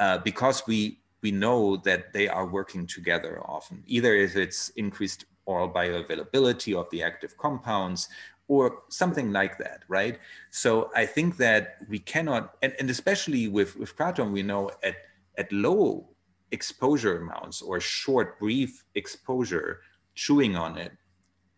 [0.00, 3.84] uh, because we we know that they are working together often.
[3.86, 8.08] Either if it's increased oral bioavailability of the active compounds
[8.48, 10.18] or something like that, right?
[10.50, 14.96] So I think that we cannot, and, and especially with, with kratom, we know at
[15.36, 16.08] at low
[16.50, 19.80] exposure amounts or short, brief exposure,
[20.14, 20.92] chewing on it,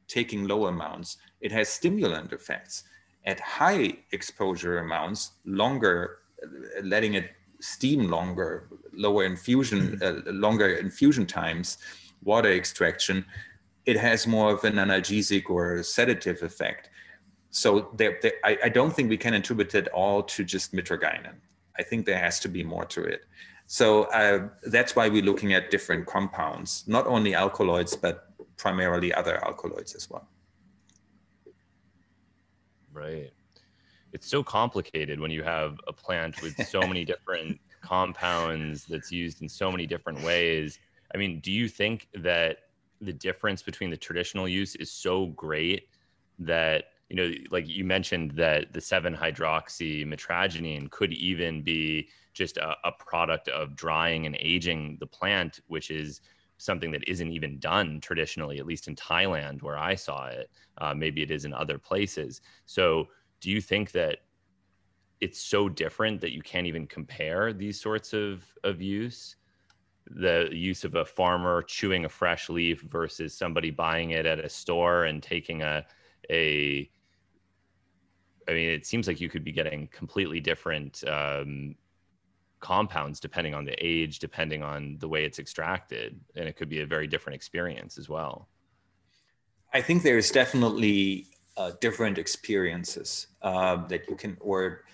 [0.08, 2.84] taking low amounts, it has stimulant effects.
[3.24, 6.18] At high exposure amounts, longer,
[6.82, 7.30] letting it
[7.62, 10.28] steam longer, lower infusion, mm-hmm.
[10.28, 11.78] uh, longer infusion times,
[12.22, 13.24] water extraction,
[13.86, 16.90] it has more of an analgesic or sedative effect.
[17.50, 17.94] So
[18.44, 21.34] I, I, don't think we can attribute it all to just mitragynine.
[21.78, 23.24] I think there has to be more to it.
[23.66, 29.44] So uh, that's why we're looking at different compounds, not only alkaloids, but primarily other
[29.44, 30.28] alkaloids as well.
[32.92, 33.32] Right.
[34.12, 39.42] It's so complicated when you have a plant with so many different compounds that's used
[39.42, 40.78] in so many different ways.
[41.14, 42.58] I mean, do you think that
[43.00, 45.88] the difference between the traditional use is so great
[46.38, 52.74] that you know, like you mentioned that the 7-hydroxy mitragynine could even be just a,
[52.84, 56.22] a product of drying and aging the plant, which is
[56.56, 60.48] something that isn't even done traditionally, at least in Thailand where I saw it.
[60.78, 62.40] Uh, maybe it is in other places.
[62.64, 63.08] So,
[63.42, 64.18] do you think that
[65.20, 69.36] it's so different that you can't even compare these sorts of of use?
[70.06, 74.48] The use of a farmer chewing a fresh leaf versus somebody buying it at a
[74.48, 75.84] store and taking a
[76.30, 76.88] a
[78.48, 81.76] I mean, it seems like you could be getting completely different um,
[82.60, 86.80] compounds depending on the age, depending on the way it's extracted, and it could be
[86.80, 88.48] a very different experience as well.
[89.72, 94.84] I think there's definitely uh, different experiences uh, that you can, or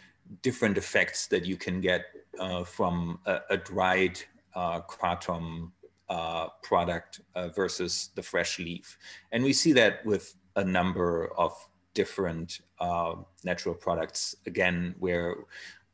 [0.42, 2.06] different effects that you can get
[2.38, 4.18] uh, from a, a dried
[4.54, 5.70] uh, kratom
[6.08, 8.98] uh, product uh, versus the fresh leaf,
[9.32, 11.52] and we see that with a number of
[11.94, 15.36] different uh, natural products again where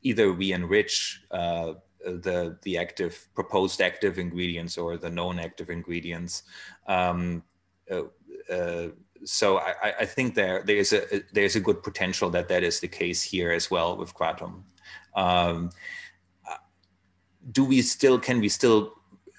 [0.01, 6.43] either we enrich the the active proposed active ingredients or the known active ingredients
[6.87, 7.41] um,
[7.91, 8.87] uh
[9.25, 11.01] so I, I, think there there's a
[11.33, 14.63] there's a good potential that that is the case here as well with kratom
[15.15, 15.71] um,
[17.51, 18.93] do we still can we still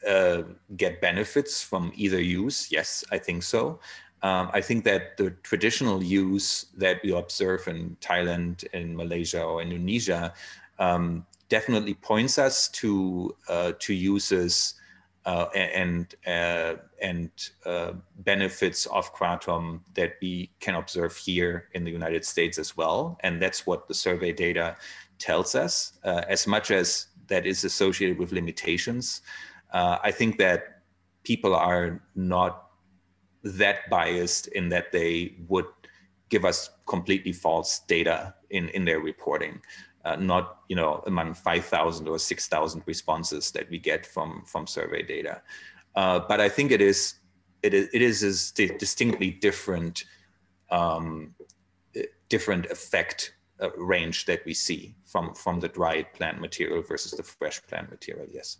[0.07, 0.43] uh,
[0.77, 2.71] get benefits from either use?
[2.71, 3.81] Yes i think so.
[4.23, 9.61] Um, I think that the traditional use that we observe in Thailand, in Malaysia, or
[9.61, 10.33] Indonesia
[10.79, 14.75] um, definitely points us to uh, to uses
[15.27, 17.31] uh, and uh, and
[17.67, 23.19] uh, benefits of kratom that we can observe here in the United States as well,
[23.21, 24.77] and that's what the survey data
[25.19, 25.95] tells us.
[26.05, 29.23] Uh, as much as that is associated with limitations,
[29.73, 30.83] uh, I think that
[31.25, 32.69] people are not
[33.43, 35.67] that biased in that they would
[36.29, 39.61] give us completely false data in, in their reporting.
[40.07, 45.03] Uh, not you know among 5,000 or 6,000 responses that we get from from survey
[45.03, 45.43] data,
[45.97, 47.15] uh, but I think it is
[47.65, 50.05] it is it is a distinctly different
[50.71, 51.35] um,
[52.29, 57.25] different effect uh, range that we see from from the dried plant material versus the
[57.25, 58.29] fresh plant material.
[58.31, 58.59] Yes.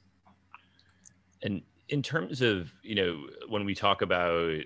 [1.43, 4.63] And in terms of you know when we talk about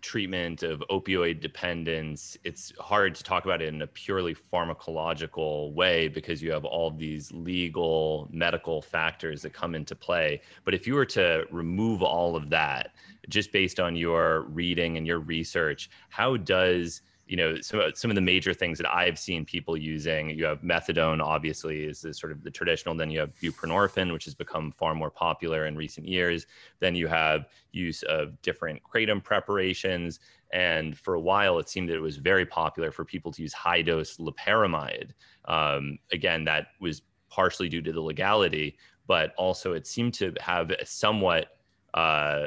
[0.00, 6.08] treatment of opioid dependence, it's hard to talk about it in a purely pharmacological way
[6.08, 10.40] because you have all these legal, medical factors that come into play.
[10.64, 12.92] But if you were to remove all of that,
[13.28, 18.16] just based on your reading and your research, how does you know some some of
[18.16, 20.30] the major things that I've seen people using.
[20.30, 22.92] You have methadone, obviously, is the sort of the traditional.
[22.96, 26.48] Then you have buprenorphine, which has become far more popular in recent years.
[26.80, 30.18] Then you have use of different kratom preparations,
[30.52, 33.52] and for a while, it seemed that it was very popular for people to use
[33.52, 35.12] high dose loperamide.
[35.44, 40.72] Um, again, that was partially due to the legality, but also it seemed to have
[40.84, 41.46] somewhat
[41.94, 42.46] uh,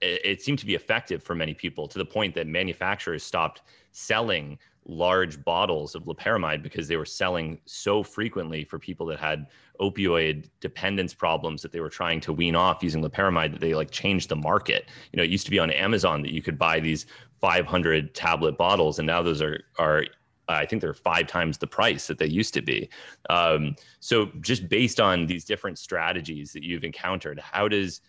[0.00, 3.62] it, it seemed to be effective for many people to the point that manufacturers stopped
[3.92, 9.46] selling large bottles of loperamide because they were selling so frequently for people that had
[9.80, 13.90] opioid dependence problems that they were trying to wean off using loperamide that they like
[13.90, 14.88] changed the market.
[15.12, 17.06] You know, it used to be on Amazon that you could buy these
[17.40, 20.04] 500 tablet bottles, and now those are are
[20.48, 22.88] I think they're five times the price that they used to be.
[23.28, 28.00] Um, so, just based on these different strategies that you've encountered, how does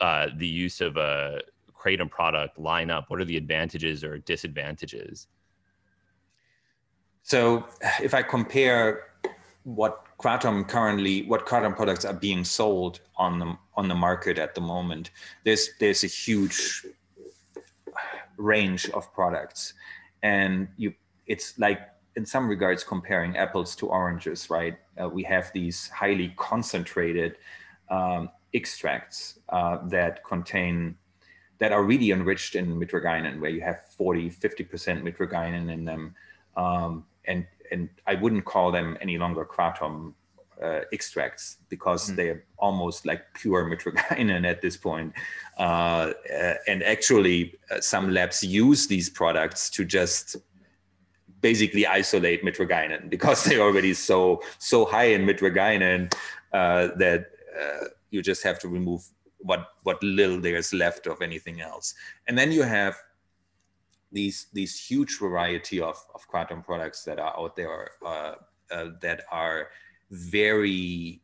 [0.00, 1.40] uh, the use of a
[1.80, 3.04] kratom product line up?
[3.08, 5.28] What are the advantages or disadvantages?
[7.22, 7.66] So
[8.02, 8.84] if I compare
[9.64, 14.54] what kratom currently, what kratom products are being sold on the on the market at
[14.54, 15.10] the moment,
[15.44, 16.86] there's there's a huge
[18.36, 19.74] range of products,
[20.22, 20.94] and you
[21.26, 21.80] it's like
[22.16, 24.76] in some regards comparing apples to oranges, right?
[25.00, 27.36] uh, we have these highly concentrated
[27.90, 30.96] um, extracts uh, that contain
[31.60, 36.14] that are really enriched in mitragynine, where you have 40, 50% mitragynine in them.
[36.56, 40.14] Um, and, and I wouldn't call them any longer kratom
[40.60, 42.16] uh, extracts because mm.
[42.16, 45.12] they're almost like pure mitragynine at this point.
[45.58, 50.36] Uh, uh, and actually, uh, some labs use these products to just
[51.42, 56.12] basically isolate mitragynine because they're already so so high in mitragynine
[56.52, 59.06] uh, that uh, you just have to remove
[59.42, 61.94] what what little there's left of anything else.
[62.26, 62.96] And then you have
[64.12, 68.34] these these huge variety of, of kratom products that are out there uh,
[68.70, 69.68] uh, that are
[70.10, 71.22] very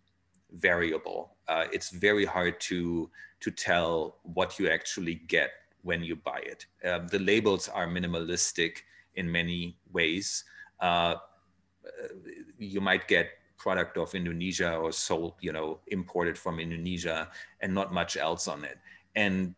[0.52, 1.36] variable.
[1.48, 3.10] Uh, it's very hard to
[3.40, 5.50] to tell what you actually get
[5.82, 6.66] when you buy it.
[6.84, 8.78] Um, the labels are minimalistic
[9.14, 10.44] in many ways.
[10.80, 11.16] Uh,
[12.58, 13.28] you might get
[13.58, 17.28] product of Indonesia or sold, you know, imported from Indonesia
[17.60, 18.78] and not much else on it.
[19.14, 19.54] And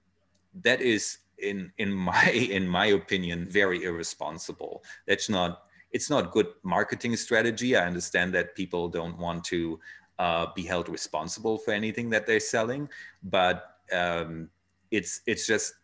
[0.63, 4.85] that is in in my in my opinion very irresponsible.
[5.07, 7.77] That's not it's not good marketing strategy.
[7.77, 9.81] I understand that people don't want to
[10.19, 12.89] uh, be held responsible for anything that they're selling,
[13.23, 14.51] but um,
[14.91, 15.75] it's it's just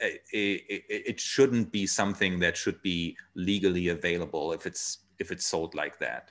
[0.00, 5.46] it, it, it, shouldn't be something that should be legally available if it's if it's
[5.46, 6.30] sold like that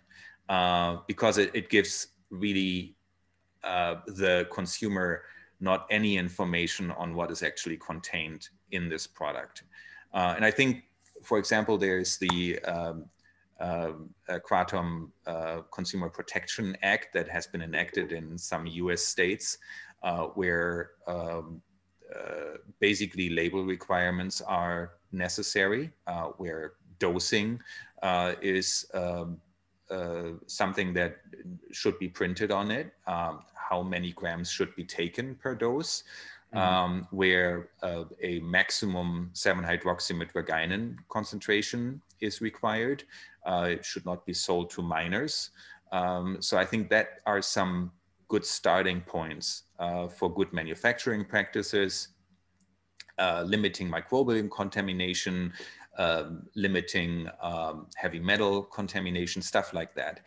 [0.50, 2.96] uh, because it, it gives really
[3.64, 5.24] uh, the consumer
[5.60, 9.64] not any information on what is actually contained in this product.
[10.14, 10.84] Uh, and i think
[11.24, 13.06] for example there's the um,
[13.60, 13.94] uh,
[14.30, 19.58] Kratom uh, Consumer Protection Act that has been enacted in some US states
[20.02, 21.62] uh, where um,
[22.82, 25.92] basically label requirements are necessary,
[26.38, 27.60] where dosing
[28.42, 29.38] is um,
[30.48, 31.18] something that
[31.72, 36.04] should be printed on it, um, how many grams should be taken per dose.
[36.54, 36.74] Mm-hmm.
[36.76, 43.06] Um, where uh, a maximum 7-hydroxymitragynine concentration is required.
[43.44, 45.50] Uh, it should not be sold to minors.
[45.92, 47.92] Um, so I think that are some
[48.28, 52.10] good starting points uh, for good manufacturing practices,
[53.20, 55.54] uh, limiting microbial contamination,
[55.98, 60.22] um, limiting um, heavy metal contamination, stuff like that.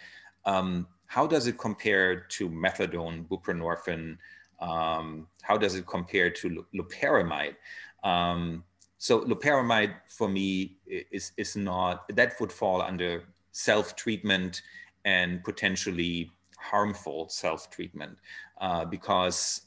[0.45, 4.17] Um, how does it compare to methadone, buprenorphine?
[4.61, 7.57] Um, how does it compare to loperamide?
[8.03, 8.65] Um,
[8.99, 14.63] so loperamide for me is, is not, that would fall under self-treatment
[15.05, 18.19] and potentially harmful self-treatment
[18.61, 19.63] uh, because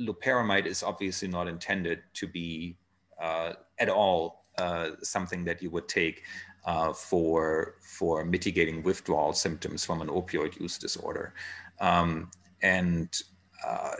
[0.00, 2.76] loperamide is obviously not intended to be
[3.20, 6.24] at all uh, something that you would take
[6.66, 11.32] uh, for for mitigating withdrawal symptoms from an opioid use disorder,
[11.80, 12.30] um,
[12.62, 13.22] and
[13.64, 13.92] uh,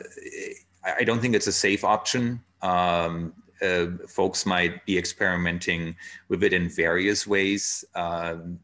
[0.85, 2.43] I don't think it's a safe option.
[2.63, 5.97] Um, uh, folks might be experimenting
[6.29, 8.59] with it in various ways, um,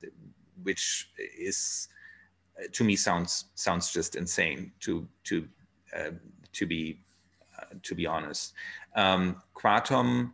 [0.62, 1.88] which is
[2.72, 5.48] to me sounds sounds just insane to to
[5.96, 6.10] uh,
[6.52, 7.00] to be
[7.58, 8.52] uh, to be honest.
[8.96, 10.30] Um, kratom uh,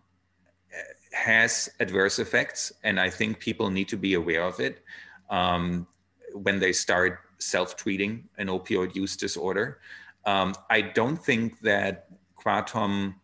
[1.12, 4.84] has adverse effects, and I think people need to be aware of it
[5.28, 5.86] um,
[6.32, 9.80] when they start self-treating an opioid use disorder.
[10.24, 13.14] Um, I don't think that kratom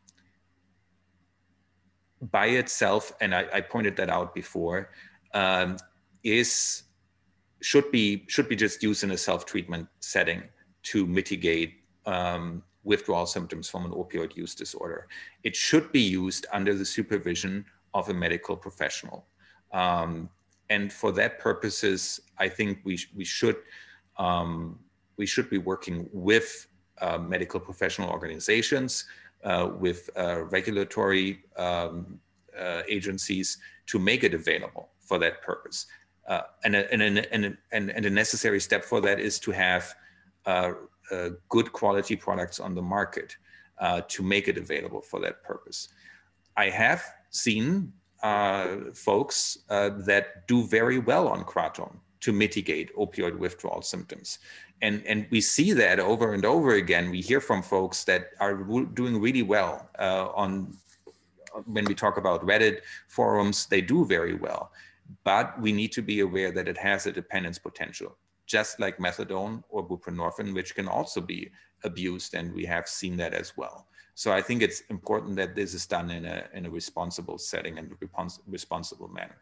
[2.31, 4.91] by itself, and I, I pointed that out before,
[5.35, 5.77] um,
[6.25, 6.83] is
[7.61, 10.43] should be should be just used in a self-treatment setting
[10.85, 11.75] to mitigate
[12.07, 15.09] um, withdrawal symptoms from an opioid use disorder.
[15.43, 17.65] It should be used under the supervision
[17.99, 19.27] of a medical professional.
[19.73, 20.29] Um,
[20.69, 23.57] and for that purposes, I think we, we should
[24.19, 24.79] um,
[25.17, 26.67] we should be working with
[27.01, 29.05] uh, medical professional organizations,
[29.45, 32.19] uh, with uh, regulatory um,
[32.59, 35.87] uh, agencies to make it available for that purpose.
[36.29, 39.39] Uh, and, a, and, a, and, a, and, and, a necessary step for that is
[39.39, 39.95] to have
[40.47, 40.73] uh,
[41.49, 43.37] good quality products on the market
[44.09, 45.89] to make it available for that purpose.
[46.57, 47.05] I have
[47.37, 54.39] seen uh, folks uh, that do very well on kratom to mitigate opioid withdrawal symptoms.
[54.83, 57.11] And, and we see that over and over again.
[57.11, 58.55] We hear from folks that are
[58.95, 60.77] doing really well on
[61.65, 64.73] when we talk about Reddit forums, they do very well
[65.25, 68.17] but we need to be aware that it has a dependence potential,
[68.47, 71.51] just like methadone or buprenorphine, which can also be
[71.85, 73.87] abused, and we have seen that as well.
[74.17, 77.77] So I think it's important that this is done in a in a responsible setting
[77.77, 77.95] and
[78.49, 79.37] responsible manner.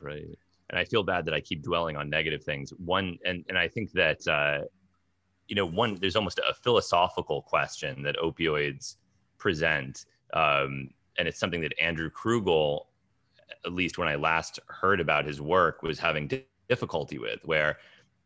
[0.00, 0.38] Right.
[0.70, 2.72] and I feel bad that I keep dwelling on negative things.
[2.78, 4.64] One, and and I think that uh,
[5.48, 8.96] you know, one there's almost a philosophical question that opioids
[9.36, 12.86] present, um, and it's something that Andrew Kruegel,
[13.66, 16.30] at least when I last heard about his work, was having
[16.70, 17.76] difficulty with, where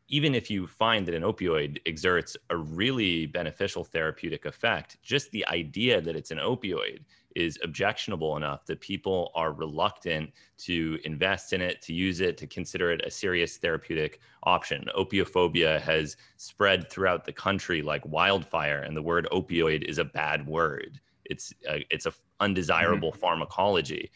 [0.08, 5.46] even if you find that an opioid exerts a really beneficial therapeutic effect, just the
[5.48, 7.00] idea that it's an opioid
[7.36, 12.46] is objectionable enough that people are reluctant to invest in it, to use it, to
[12.46, 14.86] consider it a serious therapeutic option.
[14.96, 20.46] Opiophobia has spread throughout the country like wildfire, and the word opioid is a bad
[20.46, 20.98] word.
[21.26, 23.20] It's a, it's a undesirable mm-hmm.
[23.20, 24.10] pharmacology,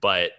[0.00, 0.32] but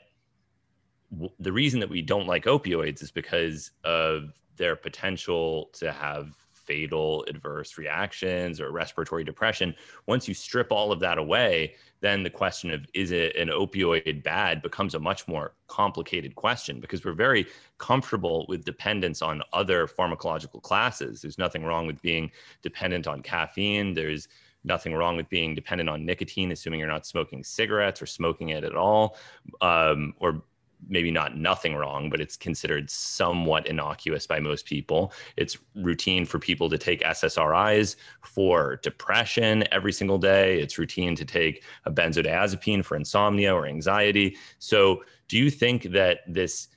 [1.12, 6.36] w- the reason that we don't like opioids is because of their potential to have
[6.68, 9.74] fatal adverse reactions or respiratory depression.
[10.06, 14.22] Once you strip all of that away, then the question of is it an opioid
[14.22, 17.48] bad becomes a much more complicated question because we're very
[17.78, 21.22] comfortable with dependence on other pharmacological classes.
[21.22, 22.30] There's nothing wrong with being
[22.62, 23.94] dependent on caffeine.
[23.94, 24.28] There's
[24.66, 28.66] nothing wrong with being dependent on nicotine, assuming you're not smoking cigarettes or smoking it
[28.66, 29.18] at all,
[29.62, 30.44] um, or
[30.88, 35.14] maybe not nothing wrong, but it's considered somewhat innocuous by most people.
[35.36, 40.60] It's routine for people to take SSRIs for depression every single day.
[40.60, 44.38] It's routine to take a benzodiazepine for insomnia or anxiety.
[44.60, 46.70] So, do you think that this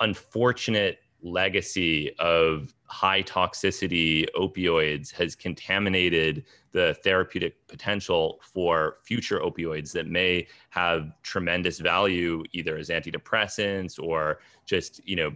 [0.00, 10.06] unfortunate legacy of high toxicity opioids has contaminated the therapeutic potential for future opioids that
[10.06, 15.32] may have tremendous value either as antidepressants or just you know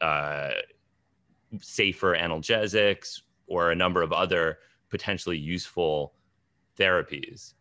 [0.00, 0.50] uh,
[1.60, 4.58] safer analgesics or a number of other
[4.90, 6.14] potentially useful
[6.76, 7.54] therapies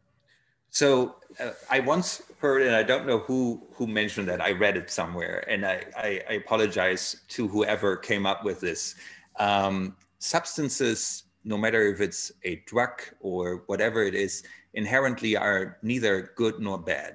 [0.77, 4.41] so uh, I once heard, and I don't know who who mentioned that.
[4.41, 8.93] I read it somewhere, and I, I, I apologize to whoever came up with this.
[9.39, 14.43] Um, substances, no matter if it's a drug or whatever it is,
[14.75, 17.13] inherently are neither good nor bad.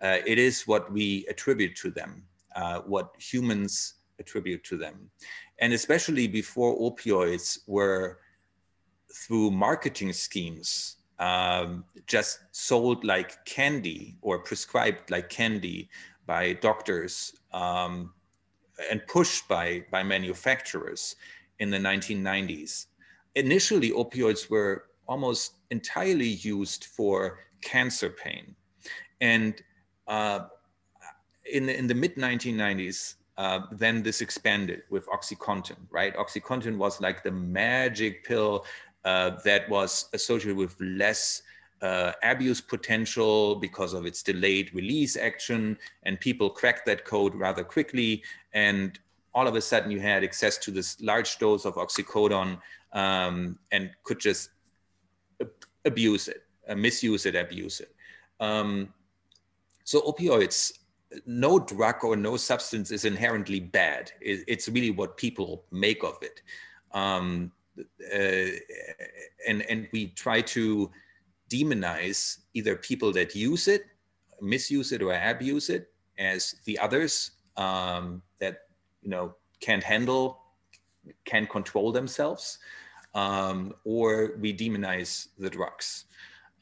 [0.00, 2.22] Uh, it is what we attribute to them,
[2.56, 5.10] uh, what humans attribute to them,
[5.58, 8.20] and especially before opioids were
[9.12, 15.88] through marketing schemes um, just sold like candy or prescribed like candy
[16.26, 18.12] by doctors um,
[18.90, 21.16] and pushed by, by manufacturers
[21.58, 22.86] in the 1990s.
[23.36, 28.54] Initially, opioids were almost entirely used for cancer pain.
[29.20, 29.60] And
[30.06, 30.40] uh,
[31.50, 36.14] in, the, in the mid 1990s, uh, then this expanded with OxyContin, right?
[36.16, 38.64] OxyContin was like the magic pill
[39.04, 41.42] that was associated with less
[41.82, 47.62] uh, abuse potential because of its delayed release action, and people cracked that code rather
[47.62, 48.22] quickly.
[48.54, 48.98] And
[49.34, 52.58] all of a sudden, you had access to this large dose of oxycodone
[52.92, 54.50] um, and could just
[55.84, 57.94] abuse it, uh, misuse it, abuse it.
[58.40, 58.94] Um,
[59.84, 60.72] so opioids,
[61.26, 64.10] no drug or no substance is inherently bad.
[64.20, 66.40] It, it's really what people make of it.
[66.92, 67.63] Um, uh,
[69.46, 70.90] and and we try to
[71.50, 73.84] demonize either people that use it,
[74.40, 78.62] misuse it, or abuse it as the others um, that
[79.02, 80.40] you know can't handle,
[81.24, 82.58] can't control themselves,
[83.14, 86.06] um, or we demonize the drugs.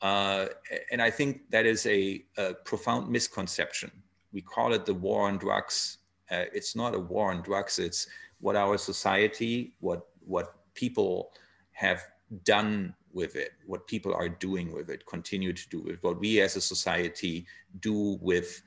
[0.00, 0.46] Uh,
[0.90, 3.92] and I think that is a, a, profound misconception.
[4.32, 5.98] We call it the war on drugs.
[6.28, 7.78] Uh, it's not a war on drugs.
[7.78, 8.08] It's
[8.40, 11.32] what our society, what what people
[11.72, 12.02] have
[12.44, 16.40] done with it, what people are doing with it, continue to do with what we
[16.40, 17.46] as a society
[17.80, 18.62] do with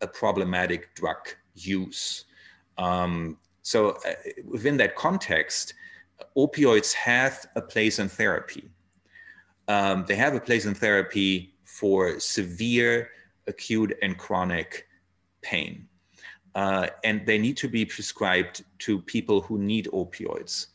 [0.00, 2.24] a problematic drug use.
[2.76, 4.14] Um, so, uh,
[4.44, 5.74] within that context,
[6.36, 8.68] opioids have a place in therapy.
[9.68, 13.10] Um, they have a place in therapy for severe,
[13.46, 14.86] acute, and chronic
[15.42, 15.86] pain.
[16.54, 20.68] Uh, and they need to be prescribed to people who need opioids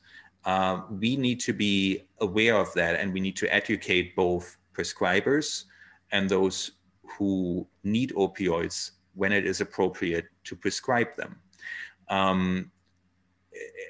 [0.45, 5.65] uh, we need to be aware of that and we need to educate both prescribers
[6.11, 6.71] and those
[7.17, 11.39] who need opioids when it is appropriate to prescribe them.
[12.09, 12.71] Um,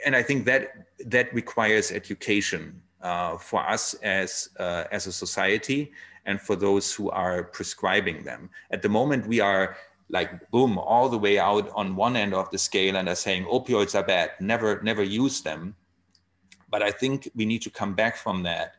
[0.05, 5.91] and I think that that requires education uh, for us as uh, as a society
[6.25, 8.49] and for those who are prescribing them.
[8.71, 9.75] At the moment, we are
[10.09, 13.45] like boom all the way out on one end of the scale and are saying
[13.45, 15.75] opioids are bad, never never use them.
[16.73, 18.77] But I think we need to come back from that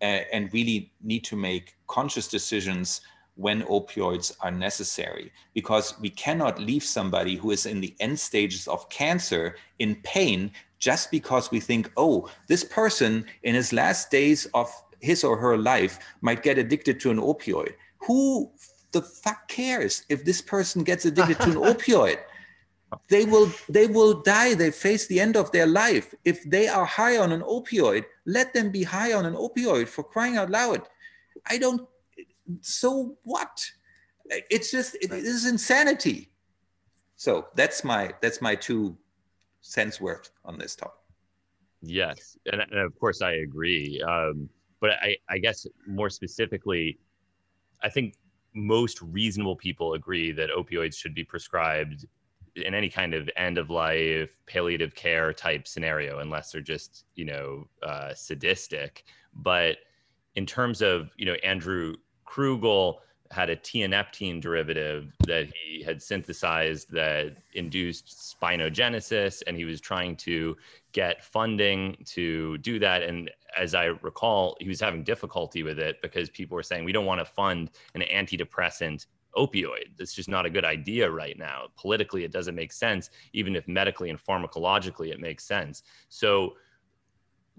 [0.00, 3.02] and, really need to make conscious decisions
[3.36, 8.66] when opioids are necessary because we cannot leave somebody who is in the end stages
[8.66, 14.46] of cancer in pain just because we think, oh, this person in his last days
[14.52, 14.68] of
[14.98, 17.74] his or her life might get addicted to an opioid.
[18.08, 18.50] Who
[18.90, 22.18] the fuck cares if this person gets addicted to an opioid?
[23.08, 24.54] They will they will die.
[24.54, 26.14] They face the end of their life.
[26.24, 30.04] If they are high on an opioid, let them be high on an opioid for
[30.04, 30.82] crying out loud.
[31.46, 31.86] I don't
[32.60, 33.64] so what?
[34.50, 36.30] It's just it is insanity.
[37.16, 38.96] So that's my that's my two
[39.60, 41.00] cents worth on this topic.
[41.82, 44.00] Yes, and, and of course I agree.
[44.02, 44.48] Um,
[44.80, 46.98] but I, I guess more specifically,
[47.82, 48.14] I think
[48.54, 52.06] most reasonable people agree that opioids should be prescribed
[52.56, 57.24] in any kind of end of life palliative care type scenario, unless they're just you
[57.24, 59.04] know uh, sadistic.
[59.34, 59.78] But
[60.34, 61.94] in terms of you know Andrew
[62.26, 62.96] Kruegel
[63.30, 70.16] had a tianeptine derivative that he had synthesized that induced spinogenesis, and he was trying
[70.16, 70.56] to
[70.92, 73.02] get funding to do that.
[73.02, 76.92] And as I recall, he was having difficulty with it because people were saying, we
[76.92, 79.06] don't want to fund an antidepressant
[79.36, 79.96] opioid.
[79.96, 81.66] That's just not a good idea right now.
[81.76, 85.82] Politically, it doesn't make sense, even if medically and pharmacologically it makes sense.
[86.08, 86.54] So,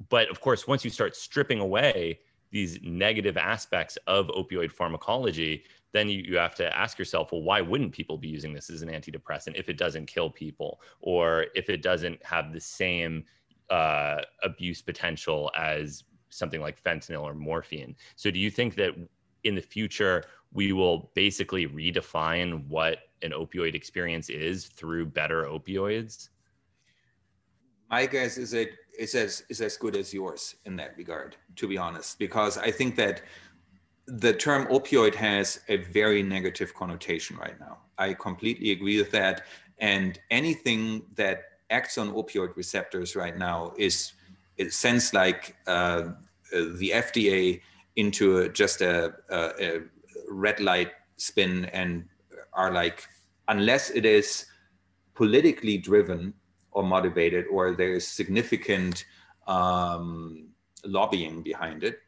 [0.09, 2.19] but of course, once you start stripping away
[2.51, 5.63] these negative aspects of opioid pharmacology,
[5.93, 8.81] then you, you have to ask yourself, well, why wouldn't people be using this as
[8.81, 13.23] an antidepressant if it doesn't kill people or if it doesn't have the same
[13.69, 17.95] uh, abuse potential as something like fentanyl or morphine?
[18.15, 18.95] So, do you think that
[19.47, 20.23] in the future
[20.53, 26.29] we will basically redefine what an opioid experience is through better opioids?
[27.89, 31.67] My guess is it is as is as good as yours in that regard, to
[31.67, 33.21] be honest, because I think that
[34.07, 37.79] the term opioid has a very negative connotation right now.
[37.97, 39.45] I completely agree with that.
[39.79, 44.13] And anything that acts on opioid receptors right now is
[44.57, 46.09] it sends like uh,
[46.51, 47.61] the FDA
[47.97, 49.81] into a, just a, a, a
[50.29, 52.05] red light spin and
[52.53, 53.05] are like,
[53.47, 54.45] unless it is
[55.13, 56.33] politically driven
[56.71, 59.05] or motivated or there is significant
[59.47, 60.47] um,
[60.85, 61.99] lobbying behind it,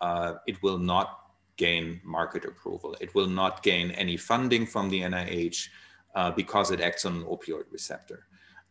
[0.00, 1.20] uh, it will not
[1.56, 2.94] gain market approval.
[3.00, 5.68] It will not gain any funding from the NIH
[6.14, 8.26] uh, because it acts on an opioid receptor.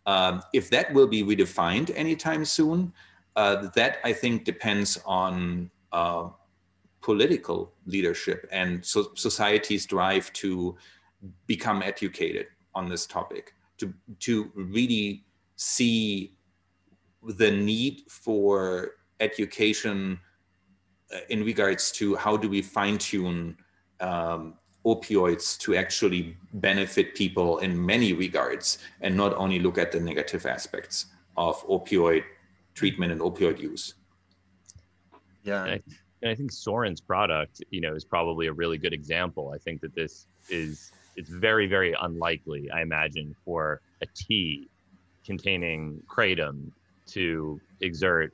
[0.05, 2.93] Um, if that will be redefined anytime soon,
[3.35, 6.29] uh, that I think depends on uh,
[7.01, 10.75] political leadership and so society's drive to
[11.45, 15.25] become educated on this topic, to, to really
[15.55, 16.33] see
[17.23, 20.19] the need for education
[21.13, 23.57] uh, in regards to how do we fine tune
[23.99, 24.53] um,
[24.85, 30.45] opioids to actually benefit people in many regards and not only look at the negative
[30.45, 32.23] aspects of opioid
[32.73, 33.95] treatment and opioid use.
[35.43, 35.63] Yeah.
[35.63, 35.81] And I,
[36.21, 39.51] and I think Soren's product, you know, is probably a really good example.
[39.53, 44.69] I think that this is it's very, very unlikely, I imagine, for a tea
[45.25, 46.71] containing kratom
[47.07, 48.33] to exert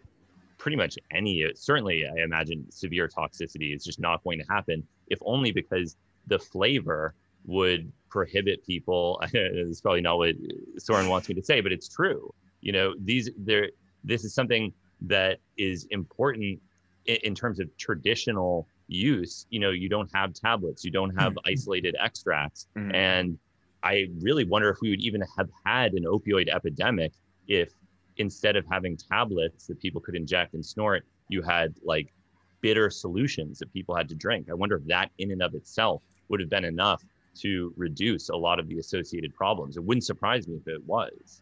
[0.60, 5.20] pretty much any certainly i imagine severe toxicity is just not going to happen if
[5.26, 7.14] only because the flavor
[7.46, 10.36] would prohibit people it's probably not what
[10.78, 13.70] soren wants me to say but it's true you know these there
[14.04, 14.72] this is something
[15.02, 16.60] that is important
[17.06, 21.34] in, in terms of traditional use you know you don't have tablets you don't have
[21.34, 21.52] mm-hmm.
[21.52, 22.94] isolated extracts mm-hmm.
[22.94, 23.38] and
[23.84, 27.12] I really wonder if we would even have had an opioid epidemic
[27.48, 27.74] if
[28.18, 32.14] instead of having tablets that people could inject and snort, you had like
[32.62, 34.48] bitter solutions that people had to drink.
[34.50, 37.04] I wonder if that in and of itself would have been enough
[37.42, 39.76] to reduce a lot of the associated problems.
[39.76, 41.42] It wouldn't surprise me if it was.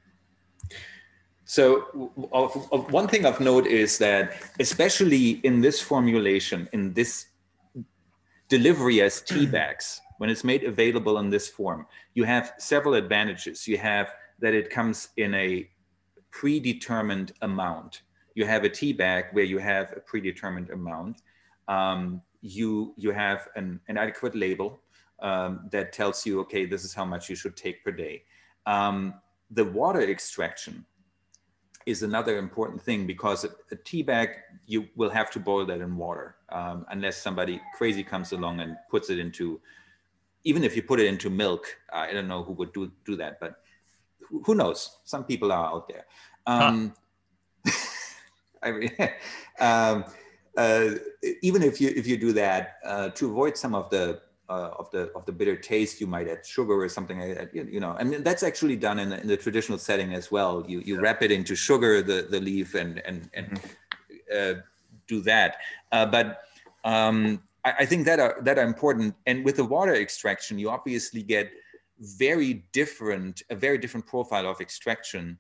[1.46, 1.82] So,
[2.90, 7.28] one thing of note is that, especially in this formulation, in this
[8.48, 13.68] delivery as tea bags, when it's made available in this form, you have several advantages.
[13.68, 15.70] You have that it comes in a
[16.30, 18.04] predetermined amount.
[18.36, 21.22] You have a tea bag where you have a predetermined amount.
[21.68, 24.82] Um, you you have an, an adequate label
[25.22, 28.24] um, that tells you, okay, this is how much you should take per day.
[28.66, 29.16] Um,
[29.52, 30.86] the water extraction
[31.86, 34.30] is another important thing because a, a, tea bag
[34.68, 38.76] you will have to boil that in water um, unless somebody crazy comes along and
[38.90, 39.60] puts it into
[40.44, 43.40] even if you put it into milk, I don't know who would do, do that,
[43.40, 43.62] but
[44.20, 44.98] who, who knows?
[45.04, 46.06] Some people are out there.
[46.48, 46.94] Um,
[47.66, 47.72] huh.
[48.64, 48.92] I mean,
[49.60, 50.06] um,
[50.58, 50.90] uh,
[51.42, 54.22] even if you if you do that uh, to avoid some of the
[54.52, 57.56] uh, of the of the bitter taste, you might add sugar or something like that.
[57.56, 60.66] You, you know, and that's actually done in the, in the traditional setting as well.
[60.68, 61.02] You you yeah.
[61.02, 64.58] wrap it into sugar, the the leaf, and and and mm-hmm.
[64.58, 64.62] uh,
[65.08, 65.58] do that.
[65.94, 66.44] Uh, but
[66.84, 69.16] um, I, I, think that are that are important.
[69.26, 71.50] And with the water extraction, you obviously get
[72.00, 75.38] very different a very different profile of extraction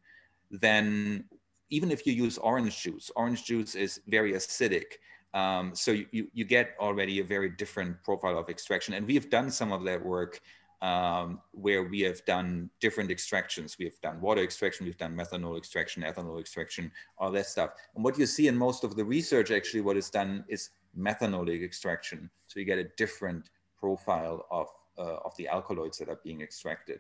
[0.52, 1.26] than
[1.70, 3.12] even if you use orange juice.
[3.16, 5.00] Orange juice is very acidic
[5.34, 8.94] um, so you, you get already a very different profile of extraction.
[8.94, 10.42] And we have done some of that work
[10.82, 13.78] um, where we have done different extractions.
[13.78, 17.72] We have done water extraction, we've done methanol extraction, ethanol extraction, all that stuff.
[17.96, 21.64] And what you see in most of the research, actually, what is done is methanolic
[21.64, 22.30] extraction.
[22.48, 24.68] So you get a different profile of,
[24.98, 27.00] uh, of the alkaloids that are being extracted.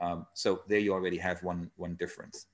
[0.00, 2.46] Um, so there you already have one, one difference.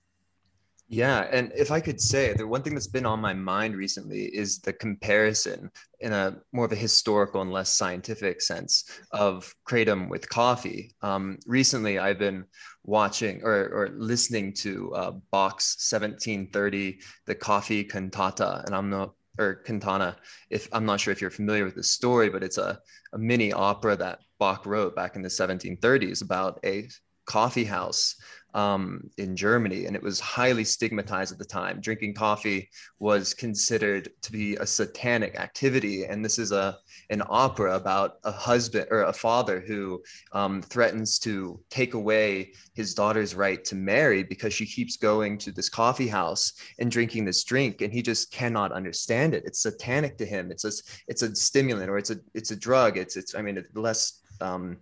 [0.88, 4.24] Yeah, and if I could say, the one thing that's been on my mind recently
[4.24, 5.70] is the comparison
[6.00, 10.94] in a more of a historical and less scientific sense of kratom with coffee.
[11.00, 12.44] Um, recently, I've been
[12.84, 19.62] watching or, or listening to uh, Bach's 1730, the Coffee Cantata, and I'm not or
[19.66, 20.16] Cantata.
[20.50, 22.78] If I'm not sure if you're familiar with the story, but it's a,
[23.14, 26.88] a mini opera that Bach wrote back in the 1730s about a
[27.26, 28.16] coffee house
[28.54, 31.80] um, in Germany, and it was highly stigmatized at the time.
[31.80, 36.78] Drinking coffee was considered to be a satanic activity, and this is a
[37.10, 40.00] an opera about a husband or a father who
[40.32, 45.50] um, threatens to take away his daughter's right to marry because she keeps going to
[45.50, 49.42] this coffee house and drinking this drink, and he just cannot understand it.
[49.44, 50.52] It's satanic to him.
[50.52, 50.72] It's a
[51.08, 52.96] it's a stimulant or it's a it's a drug.
[52.98, 54.78] It's it's I mean it's less um,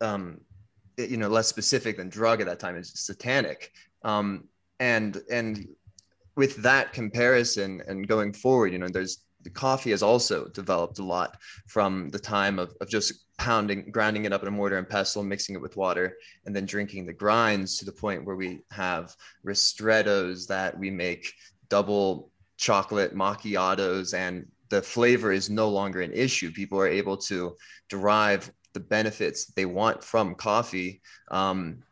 [0.00, 0.40] um,
[0.96, 3.72] you know less specific than drug at that time is satanic.
[4.02, 4.44] Um,
[4.80, 5.66] and and
[6.36, 11.04] with that comparison and going forward you know there's the coffee has also developed a
[11.04, 14.88] lot from the time of, of just pounding grinding it up in a mortar and
[14.88, 18.60] pestle mixing it with water and then drinking the grinds to the point where we
[18.70, 19.14] have
[19.46, 21.32] ristrettos that we make
[21.68, 26.50] double chocolate macchiatos and the flavor is no longer an issue.
[26.50, 27.56] People are able to
[27.88, 31.00] derive the benefits they want from coffee
[31.30, 31.82] um,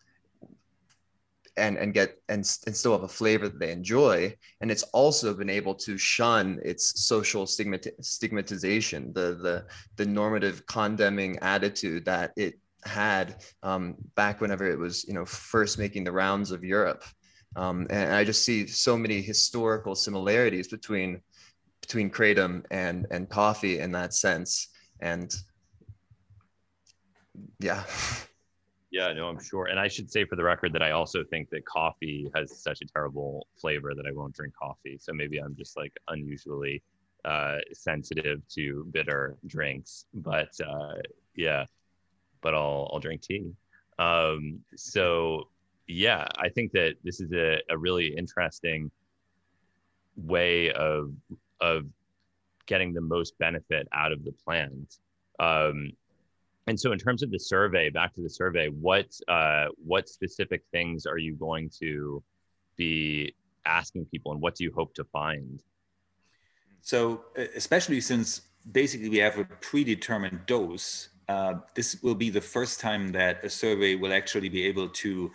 [1.57, 4.35] and and get and, and still have a flavor that they enjoy.
[4.61, 9.65] And it's also been able to shun its social stigmat- stigmatization the the
[9.97, 15.79] the normative condemning attitude that it had um, back whenever it was you know first
[15.79, 17.03] making the rounds of Europe.
[17.57, 21.23] Um, and I just see so many historical similarities between
[21.81, 24.69] between kratom and and coffee in that sense.
[25.01, 25.35] And
[27.59, 27.85] yeah.
[28.91, 29.67] Yeah, no, I'm sure.
[29.67, 32.81] And I should say for the record that I also think that coffee has such
[32.81, 34.99] a terrible flavor that I won't drink coffee.
[35.01, 36.81] So maybe I'm just like unusually
[37.25, 40.07] uh, sensitive to bitter drinks.
[40.15, 41.01] But uh,
[41.35, 41.65] yeah,
[42.41, 43.51] but I'll I'll drink tea.
[43.99, 45.49] Um, so
[45.89, 48.93] yeah, I think that this is a, a really interesting
[50.17, 51.13] way of
[51.61, 51.87] of
[52.67, 54.99] getting the most benefit out of the plant.
[55.41, 55.93] Um,
[56.67, 60.63] and so in terms of the survey back to the survey what uh, what specific
[60.73, 62.23] things are you going to
[62.77, 63.35] be
[63.67, 65.63] asking people and what do you hope to find?
[66.83, 67.25] So
[67.57, 68.43] especially since
[68.73, 73.51] basically we have a predetermined dose uh, this will be the first time that a
[73.51, 75.31] survey will actually be able to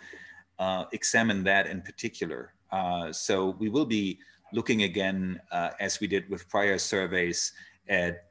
[0.58, 2.52] uh, examine that in particular.
[2.70, 4.18] Uh, so we will be
[4.52, 7.52] looking again uh, as we did with prior surveys
[7.88, 8.24] at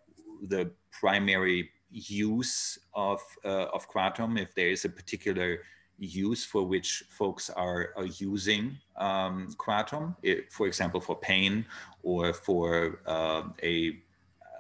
[0.47, 5.59] the primary use of, uh, of Kratom, if there is a particular
[5.97, 9.55] use for which folks are, are using um,
[10.23, 11.65] it, for example, for pain
[12.03, 13.99] or for uh, a,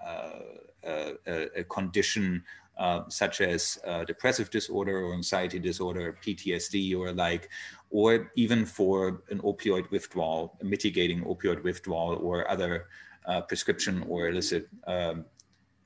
[0.05, 0.39] uh,
[0.85, 2.43] a, a, condition
[2.77, 7.49] uh, such as uh, depressive disorder or anxiety disorder, PTSD or like,
[7.89, 12.87] or even for an opioid withdrawal, mitigating opioid withdrawal or other
[13.25, 15.25] uh, prescription or illicit um,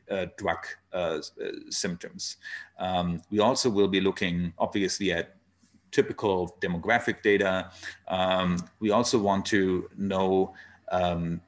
[0.10, 1.20] uh, drug uh,
[1.70, 2.38] symptoms.
[2.80, 5.36] Um, we also will be looking obviously at
[5.92, 7.72] typical demographic data.
[8.08, 10.54] Um, we also want to know
[10.92, 11.42] um,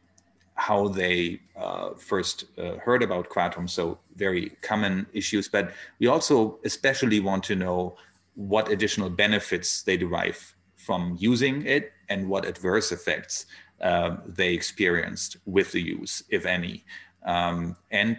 [0.55, 6.59] how they uh, first uh, heard about kratom, so very common issues, but we also
[6.63, 7.97] especially want to know
[8.35, 13.47] what additional benefits they derive from using it and what adverse effects
[13.81, 16.85] uh, they experienced with the use, if any.
[17.25, 18.17] Um, and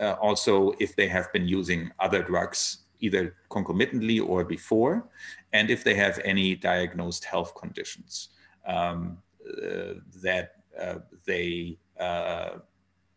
[0.00, 5.08] uh, also if they have been using other drugs either concomitantly or before,
[5.52, 8.30] and if they have any diagnosed health conditions
[8.66, 12.58] um, uh, that uh, they uh,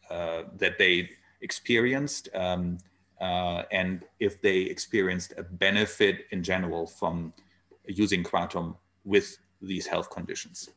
[0.09, 1.09] uh, that they
[1.41, 2.77] experienced um,
[3.19, 7.33] uh, and if they experienced a benefit in general from
[7.85, 8.75] using kratom
[9.05, 10.69] with these health conditions.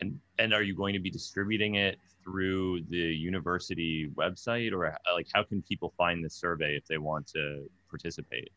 [0.00, 5.28] And and are you going to be distributing it through the university website, or like
[5.32, 8.50] how can people find the survey if they want to participate?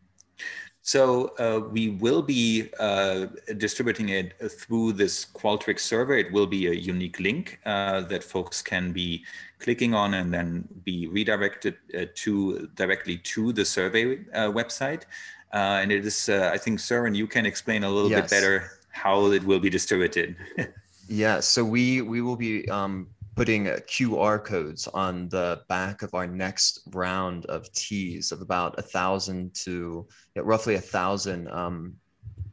[0.81, 6.15] So uh, we will be uh, distributing it through this Qualtrics server.
[6.15, 9.25] It will be a unique link uh, that folks can be
[9.57, 15.03] clicking on and then be redirected uh, to directly to the survey uh, website.
[15.51, 18.21] Uh, and it is, I think, Søren, you can explain a little yes.
[18.21, 20.35] bit better how it will be distributed.
[21.07, 26.25] yeah, so we we will be um, putting QR codes on the back of our
[26.25, 31.95] next round of teas of about a thousand to yeah, roughly a thousand um,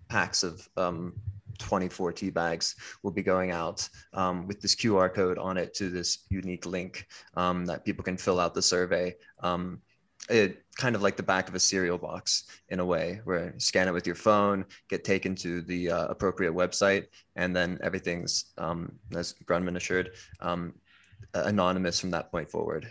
[0.08, 1.14] packs of um,
[1.58, 5.88] 24 tea bags will be going out um, with this QR code on it to
[5.88, 7.06] this unique link
[7.36, 9.14] um, that people can fill out the survey.
[9.40, 9.80] Um,
[10.30, 13.60] it kind of like the back of a cereal box in a way where you
[13.60, 17.06] scan it with your phone get taken to the uh, appropriate website
[17.36, 20.10] and then everything's um, as Grundmann assured
[20.40, 20.74] um,
[21.34, 22.90] anonymous from that point forward.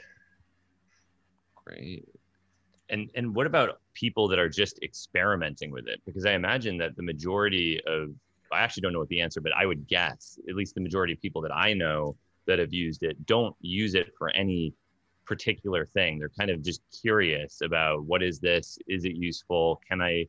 [1.65, 2.07] Great.
[2.89, 6.01] And and what about people that are just experimenting with it?
[6.05, 8.09] Because i imagine that the majority of
[8.51, 11.13] i actually don't know what the answer but i would guess at least the majority
[11.13, 12.15] of people that i know
[12.47, 14.73] that have used it don't use it for any
[15.31, 16.19] particular thing.
[16.19, 18.77] They're kind of just curious about what is this?
[18.89, 19.81] Is it useful?
[19.87, 20.27] Can I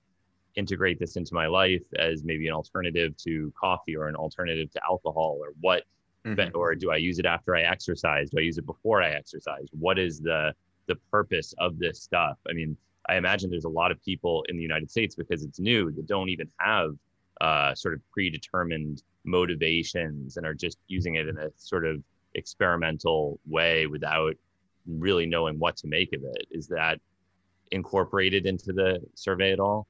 [0.54, 4.80] integrate this into my life as maybe an alternative to coffee or an alternative to
[4.88, 5.82] alcohol or what
[6.24, 6.56] mm-hmm.
[6.56, 8.30] or do I use it after I exercise?
[8.30, 9.66] Do I use it before I exercise?
[9.72, 10.54] What is the
[10.86, 12.38] the purpose of this stuff?
[12.48, 12.76] I mean,
[13.08, 16.06] I imagine there's a lot of people in the United States because it's new that
[16.06, 16.90] don't even have
[17.40, 22.04] uh, sort of predetermined motivations and are just using it in a sort of
[22.36, 24.36] experimental way without
[24.86, 26.46] really knowing what to make of it.
[26.50, 26.98] Is that
[27.70, 29.86] incorporated into the survey at all?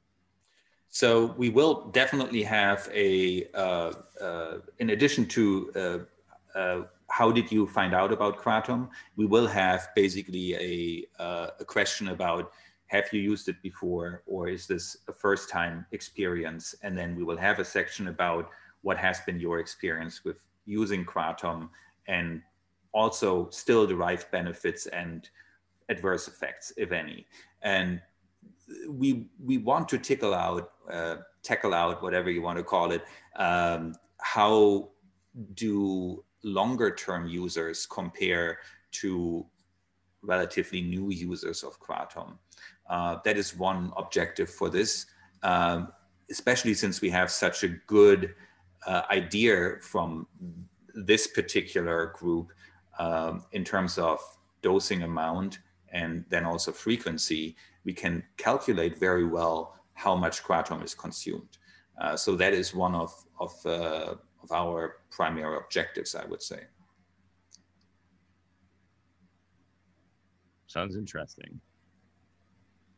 [0.89, 6.83] So we will definitely have a, uh, uh, in addition to uh, uh
[7.13, 12.09] how did you find out about Kratom, we will have basically a, uh, a question
[12.09, 12.53] about
[12.87, 16.75] have you used it before or is this a first time experience?
[16.83, 18.49] And then we will have a section about
[18.81, 21.69] what has been your experience with using Kratom
[22.09, 22.43] and
[22.93, 25.29] also still derive benefits and
[25.89, 27.27] adverse effects, if any.
[27.63, 28.01] And
[28.89, 33.05] we we want to tickle out, uh, tackle out, whatever you want to call it.
[33.37, 34.91] Um, how
[35.55, 38.59] do longer term users compare
[38.93, 39.47] to
[40.23, 42.39] relatively new users of Kratom?
[42.89, 45.07] Uh, that is one objective for this,
[45.43, 45.93] um,
[46.31, 48.35] especially since we have such a good
[48.87, 50.27] uh, idea from
[50.95, 52.53] this particular group
[52.99, 54.21] um, in terms of
[54.63, 55.59] dosing amount
[55.93, 61.59] and then also frequency, we can calculate very well how much kratom is consumed.
[62.01, 66.61] Uh, so that is one of, of, uh, of our primary objectives, I would say.
[70.67, 71.61] Sounds interesting.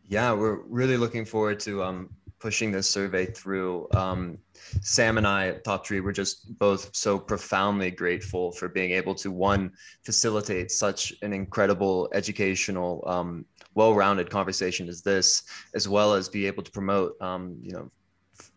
[0.07, 2.11] Yeah, we're really looking forward to um,
[2.45, 3.89] pushing this survey through.
[3.95, 4.37] Um,
[4.83, 9.15] Sam and I at Top Tree were just both so profoundly grateful for being able
[9.15, 9.73] to one
[10.05, 16.63] facilitate such an incredible educational, um, well-rounded conversation as this, as well as be able
[16.63, 17.91] to promote, um, you know,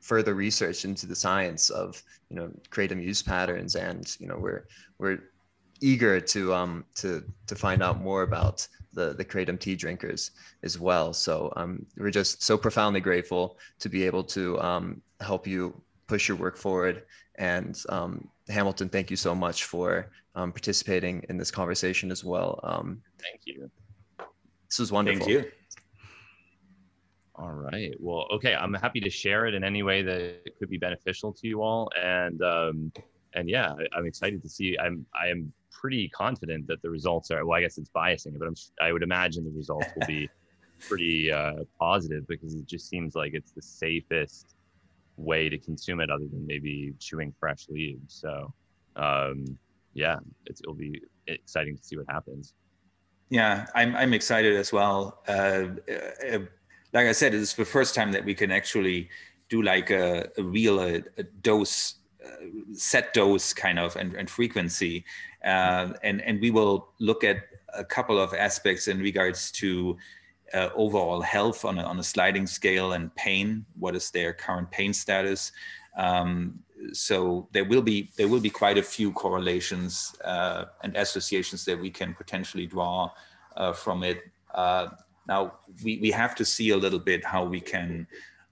[0.01, 4.67] further research into the science of you know kratom use patterns, and you know we're
[4.97, 5.19] we're
[5.81, 10.31] eager to um to to find out more about the the kratom tea drinkers
[10.63, 11.13] as well.
[11.13, 16.27] So um, we're just so profoundly grateful to be able to um, help you push
[16.27, 17.03] your work forward.
[17.35, 22.59] And um, Hamilton, thank you so much for um, participating in this conversation as well.
[22.63, 23.69] Um, thank you.
[24.67, 25.25] This was wonderful.
[25.25, 25.51] Thank you.
[27.35, 27.95] All right.
[27.99, 28.55] Well, okay.
[28.55, 31.89] I'm happy to share it in any way that could be beneficial to you all.
[32.01, 32.91] And um,
[33.35, 34.75] and yeah, I, am excited to see.
[34.79, 37.45] I'm I am pretty confident that the results are.
[37.45, 40.29] Well, I guess it's biasing, but I'm I would imagine the results will be
[40.87, 44.55] pretty uh, positive because it just seems like it's the safest
[45.17, 48.13] way to consume it, other than maybe chewing fresh leaves.
[48.21, 48.53] So,
[48.95, 49.45] um,
[49.93, 52.53] yeah, it'll be exciting to see what happens.
[53.29, 55.21] Yeah, I'm I'm excited as well.
[55.27, 55.67] Uh,
[56.31, 56.39] uh,
[56.93, 59.09] like I said, it's the first time that we can actually
[59.49, 61.95] do like a, a real a, a dose
[62.73, 65.05] set dose kind of and, and frequency.
[65.47, 67.37] Uh, and, and we will look at
[67.73, 69.97] a couple of aspects in regards to
[70.53, 73.65] uh, overall health on a, on a sliding scale and pain.
[73.79, 75.51] What is their current pain status?
[75.97, 76.59] Um,
[76.93, 81.79] so there will be there will be quite a few correlations uh, and associations that
[81.79, 83.09] we can potentially draw
[83.55, 84.19] uh, from it.
[84.53, 84.87] Uh,
[85.27, 88.07] now we, we have to see a little bit how we can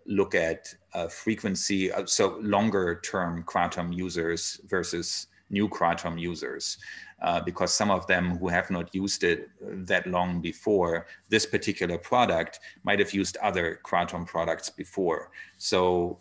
[0.07, 6.77] look at uh, frequency, uh, so longer term kratom users versus new kratom users.
[7.21, 11.97] Uh, because some of them who have not used it that long before this particular
[11.97, 15.31] product might have used other kratom products before.
[15.57, 16.19] So,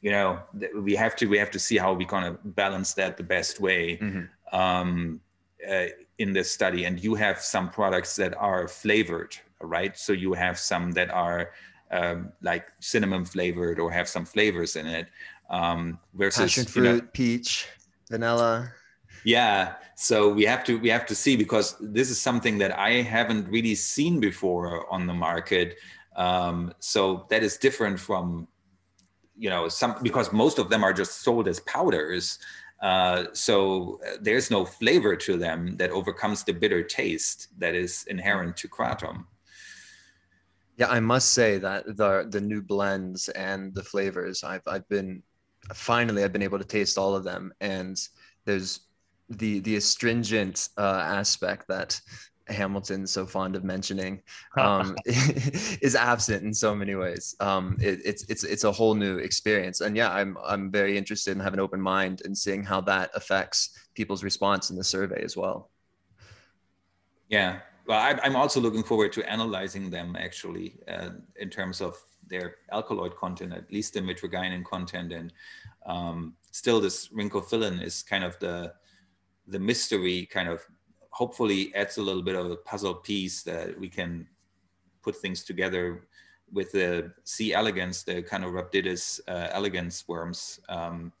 [0.00, 0.40] you know,
[0.80, 3.60] we have to we have to see how we're going to balance that the best
[3.60, 4.56] way mm-hmm.
[4.58, 5.20] um,
[5.70, 5.88] uh,
[6.18, 6.86] in this study.
[6.86, 9.96] And you have some products that are flavored, right?
[9.96, 11.50] So you have some that are
[11.90, 15.06] um, like cinnamon flavored or have some flavors in it.
[15.50, 17.68] Um, versus passion fruit, you know, peach,
[18.10, 18.72] vanilla.
[19.24, 23.02] Yeah, so we have to we have to see because this is something that I
[23.02, 25.76] haven't really seen before on the market.
[26.16, 28.48] Um, so that is different from
[29.36, 32.38] you know some because most of them are just sold as powders.
[32.82, 38.04] Uh, so uh, there's no flavor to them that overcomes the bitter taste that is
[38.08, 39.24] inherent to kratom.
[40.76, 45.22] Yeah, I must say that the the new blends and the flavors, I've I've been
[45.72, 47.96] finally I've been able to taste all of them, and
[48.44, 48.80] there's
[49.28, 52.00] the the astringent uh, aspect that
[52.48, 54.22] Hamilton's so fond of mentioning
[54.58, 57.34] um, is absent in so many ways.
[57.40, 61.32] Um, it, it's it's it's a whole new experience, and yeah, I'm I'm very interested
[61.32, 65.22] in having an open mind and seeing how that affects people's response in the survey
[65.22, 65.70] as well.
[67.28, 71.96] Yeah, well, I, am also looking forward to analyzing them actually uh, in terms of
[72.28, 75.32] their alkaloid content, at least the mitragynine content, and
[75.86, 78.72] um, still this rhynchophylline is kind of the
[79.48, 80.64] the mystery kind of
[81.10, 84.26] hopefully adds a little bit of a puzzle piece that we can
[85.02, 86.06] put things together
[86.52, 87.52] with the C.
[87.52, 90.60] elegans, the Caenorhabditis uh, elegans worms.
[90.68, 91.12] Um,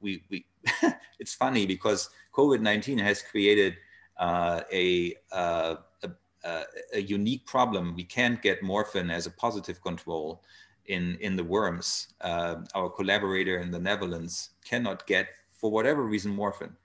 [0.00, 0.46] we, we
[1.18, 3.76] it's funny because COVID-19 has created
[4.18, 6.10] uh, a, uh, a,
[6.44, 7.94] a, unique problem.
[7.94, 10.42] We can't get morphine as a positive control
[10.86, 12.08] in, in the worms.
[12.20, 16.76] Uh, our collaborator in the Netherlands cannot get, for whatever reason, morphine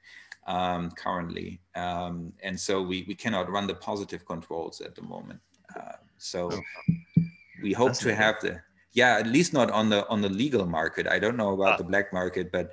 [0.47, 1.59] um, currently.
[1.75, 5.39] Um, and so we, we cannot run the positive controls at the moment.
[5.75, 7.23] Uh, so oh.
[7.61, 8.61] we hope That's to have the,
[8.93, 11.07] yeah, at least not on the on the legal market.
[11.07, 11.77] I don't know about ah.
[11.77, 12.71] the black market, but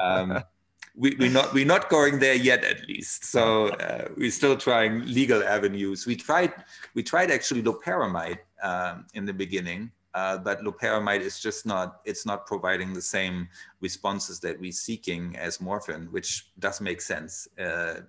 [0.00, 0.42] um,
[0.98, 3.24] we, we're not we're not going there yet, at least.
[3.24, 6.06] So uh, we're still trying legal avenues.
[6.06, 6.52] We tried
[6.94, 12.26] we tried actually loperamide um, in the beginning, uh, but loperamide is just not it's
[12.26, 13.48] not providing the same
[13.80, 18.00] responses that we're seeking as morphine which does make sense uh,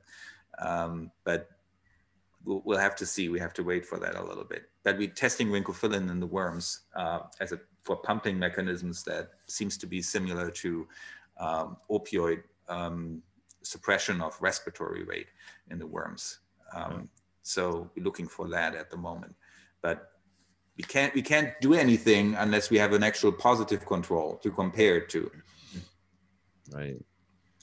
[0.59, 1.49] um, but
[2.45, 4.97] we'll, we'll, have to see we have to wait for that a little bit but
[4.97, 9.85] we're testing rhynchophylline in the worms uh, as a for pumping mechanisms that seems to
[9.85, 10.87] be similar to
[11.39, 13.21] um, opioid um,
[13.63, 15.27] suppression of respiratory rate
[15.69, 16.39] in the worms.
[16.73, 17.09] Um,
[17.43, 19.35] so we're looking for that at the moment.
[19.81, 20.11] But
[20.77, 24.97] we can't we can't do anything unless we have an actual positive control to compare
[24.97, 25.31] it to.
[26.71, 26.97] Right.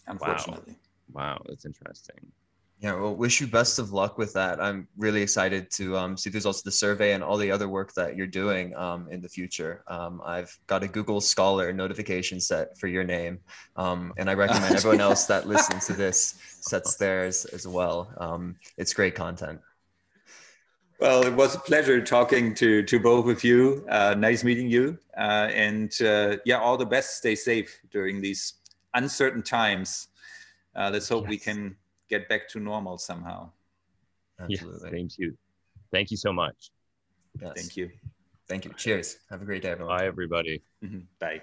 [0.06, 0.76] Unfortunately.
[1.12, 2.32] Wow, wow that's interesting
[2.80, 6.30] yeah well wish you best of luck with that i'm really excited to um, see
[6.30, 9.20] the results of the survey and all the other work that you're doing um, in
[9.20, 13.38] the future um, i've got a google scholar notification set for your name
[13.76, 18.56] um, and i recommend everyone else that listens to this sets theirs as well um,
[18.76, 19.60] it's great content
[20.98, 23.84] well, it was a pleasure talking to, to both of you.
[23.86, 24.98] Uh, nice meeting you.
[25.14, 27.18] Uh, and uh, yeah, all the best.
[27.18, 28.54] Stay safe during these
[28.94, 30.08] uncertain times.
[30.74, 31.28] Uh, let's hope yes.
[31.28, 31.76] we can
[32.08, 33.50] get back to normal somehow.
[34.40, 34.80] Absolutely.
[34.82, 35.36] Yes, thank you.
[35.92, 36.70] Thank you so much.
[37.40, 37.52] Yes.
[37.54, 37.90] Thank you.
[38.48, 38.72] Thank you.
[38.76, 39.18] Cheers.
[39.30, 39.96] Have a great day, everyone.
[39.96, 40.62] Bye, everybody.
[40.84, 41.00] Mm-hmm.
[41.18, 41.42] Bye.